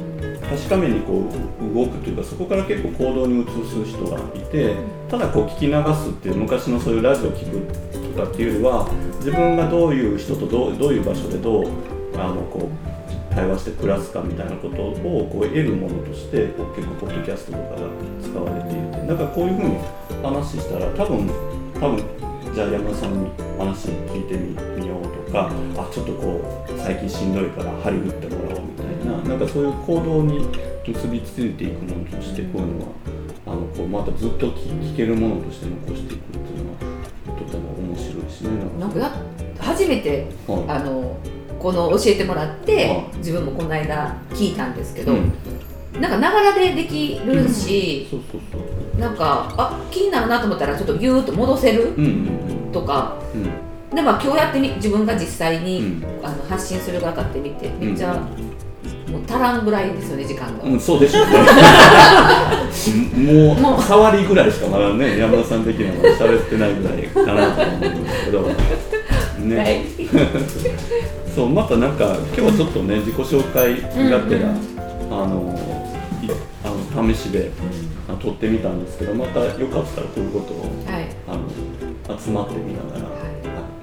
[0.49, 1.25] 確かめにこ
[1.61, 4.75] う動くというかそこから結構行動に移す人がいて
[5.09, 7.61] ただこう聞き流すっていう昔のそういうラジオを聞く
[8.15, 11.67] とかっていうよりは自分がどういう人とどうどういう場所でどう
[12.17, 12.88] あのこう
[13.31, 16.65] 対話して暮らすかみたいなことをこう得るものとして結構
[17.01, 17.89] ポッドキャストとかが
[18.23, 19.77] 使われていてなんかこういうふうに
[20.23, 21.29] 話したら多分
[21.81, 22.05] 多分
[22.55, 30.47] じゃあ山田さんに話聞いてみみようとかあちょっとこう最近しんどいから張り打ってもらおうみたいななんかそういう行動に
[30.87, 32.93] 結びついていくものとしてこういうのは
[33.47, 38.51] あのこうまたずっと聞聞けるものとして残していくっていうのはとても面白いしね。
[38.79, 39.13] なんかや
[39.59, 40.65] 初めてはい。
[40.69, 41.17] あの
[41.59, 45.33] この教えてもらっては自分もこの間聞いたんですけど、うん。
[46.01, 48.07] なんかながらでできるし、
[48.99, 51.95] なんかあ気になるなと思ったらちょっとギューッと戻せる
[52.73, 53.17] とか。
[53.35, 53.95] うん。
[53.95, 56.25] でまあ今日やってみ自分が実際に、うん。
[56.25, 58.15] あの発信する側ってみてめっちゃ、
[59.11, 61.35] もう足らんぐらいですよね時間が、うん、そうでしょ うね。
[63.33, 63.83] もうもう。
[63.83, 68.49] 触りぐらいしかまだね山田さん的には喋ってないぐらいかなと思うんですけど。
[69.39, 69.85] ね、はい
[71.39, 73.81] そうまたなんか今日はちょっとね自己紹介
[74.11, 74.59] がてら、うん
[75.09, 75.55] あの
[76.21, 76.27] い
[76.65, 77.53] あの試しで
[78.09, 81.07] あ撮ってみたんですけどまたよかったらこういうことをはい。
[81.29, 83.15] あの集まってみながら、は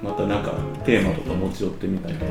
[0.02, 0.52] またなんか
[0.84, 2.30] テーマとか持ち寄ってみたりとか。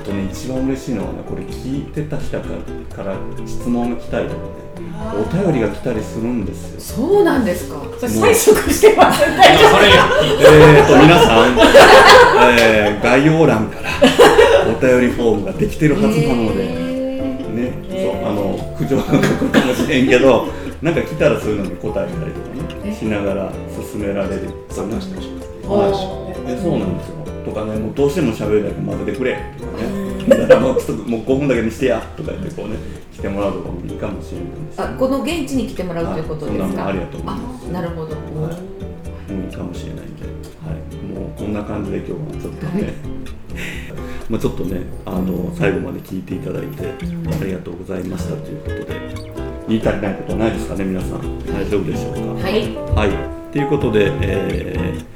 [0.00, 3.16] あとね一番嬉しいのはねこれ聞いてた人からから
[3.46, 4.64] 質問が来たりとかね
[5.14, 6.80] お便りが来たりするんですよ。
[6.80, 7.80] そうなんですか。
[8.00, 9.20] それ催促してます。
[9.20, 11.54] それえーと皆さん、
[12.58, 13.90] えー概要欄から
[14.76, 16.64] お便りフォームができてるはずなので、
[17.54, 20.48] ね、そうあの苦情が書くかもしれんけど
[20.82, 23.52] なんか来たらそういうのに答えたりとかねしながら
[23.90, 24.64] 進められる。
[24.74, 32.76] 参加してほしいですそうなんですよとかねもうどうしても喋るだけ混ぜてくれとかねだからもうちょっともう5分だけにしてやとか言ってこうね
[33.12, 38.93] 来てもらうとかもいいかもしれないですあこの現地に来てもらうということですかありがとうございますあなるほど、はい
[39.28, 40.30] 多いかもしれないんで、は
[40.72, 42.92] い、もうこんな感じで今日はちょっとね、はい、
[44.28, 49.34] まあちょっとねあの最後まで聞いていただいてありがとうございましたということで。
[49.66, 51.38] 言い足りないことはないですかね皆さん。
[51.46, 52.20] 大丈夫でしょうか？
[52.44, 53.10] はい、はい、
[53.50, 55.06] ということで、え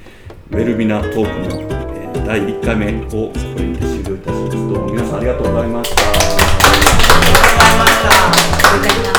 [0.50, 1.20] ー、ウェルビナトーク
[1.54, 1.60] の、
[1.94, 4.56] え、第1回目をこれにて終了いたします。
[4.56, 6.02] どうも皆さんありがとうございました。
[6.02, 7.86] ありがとうございま
[9.04, 9.17] した。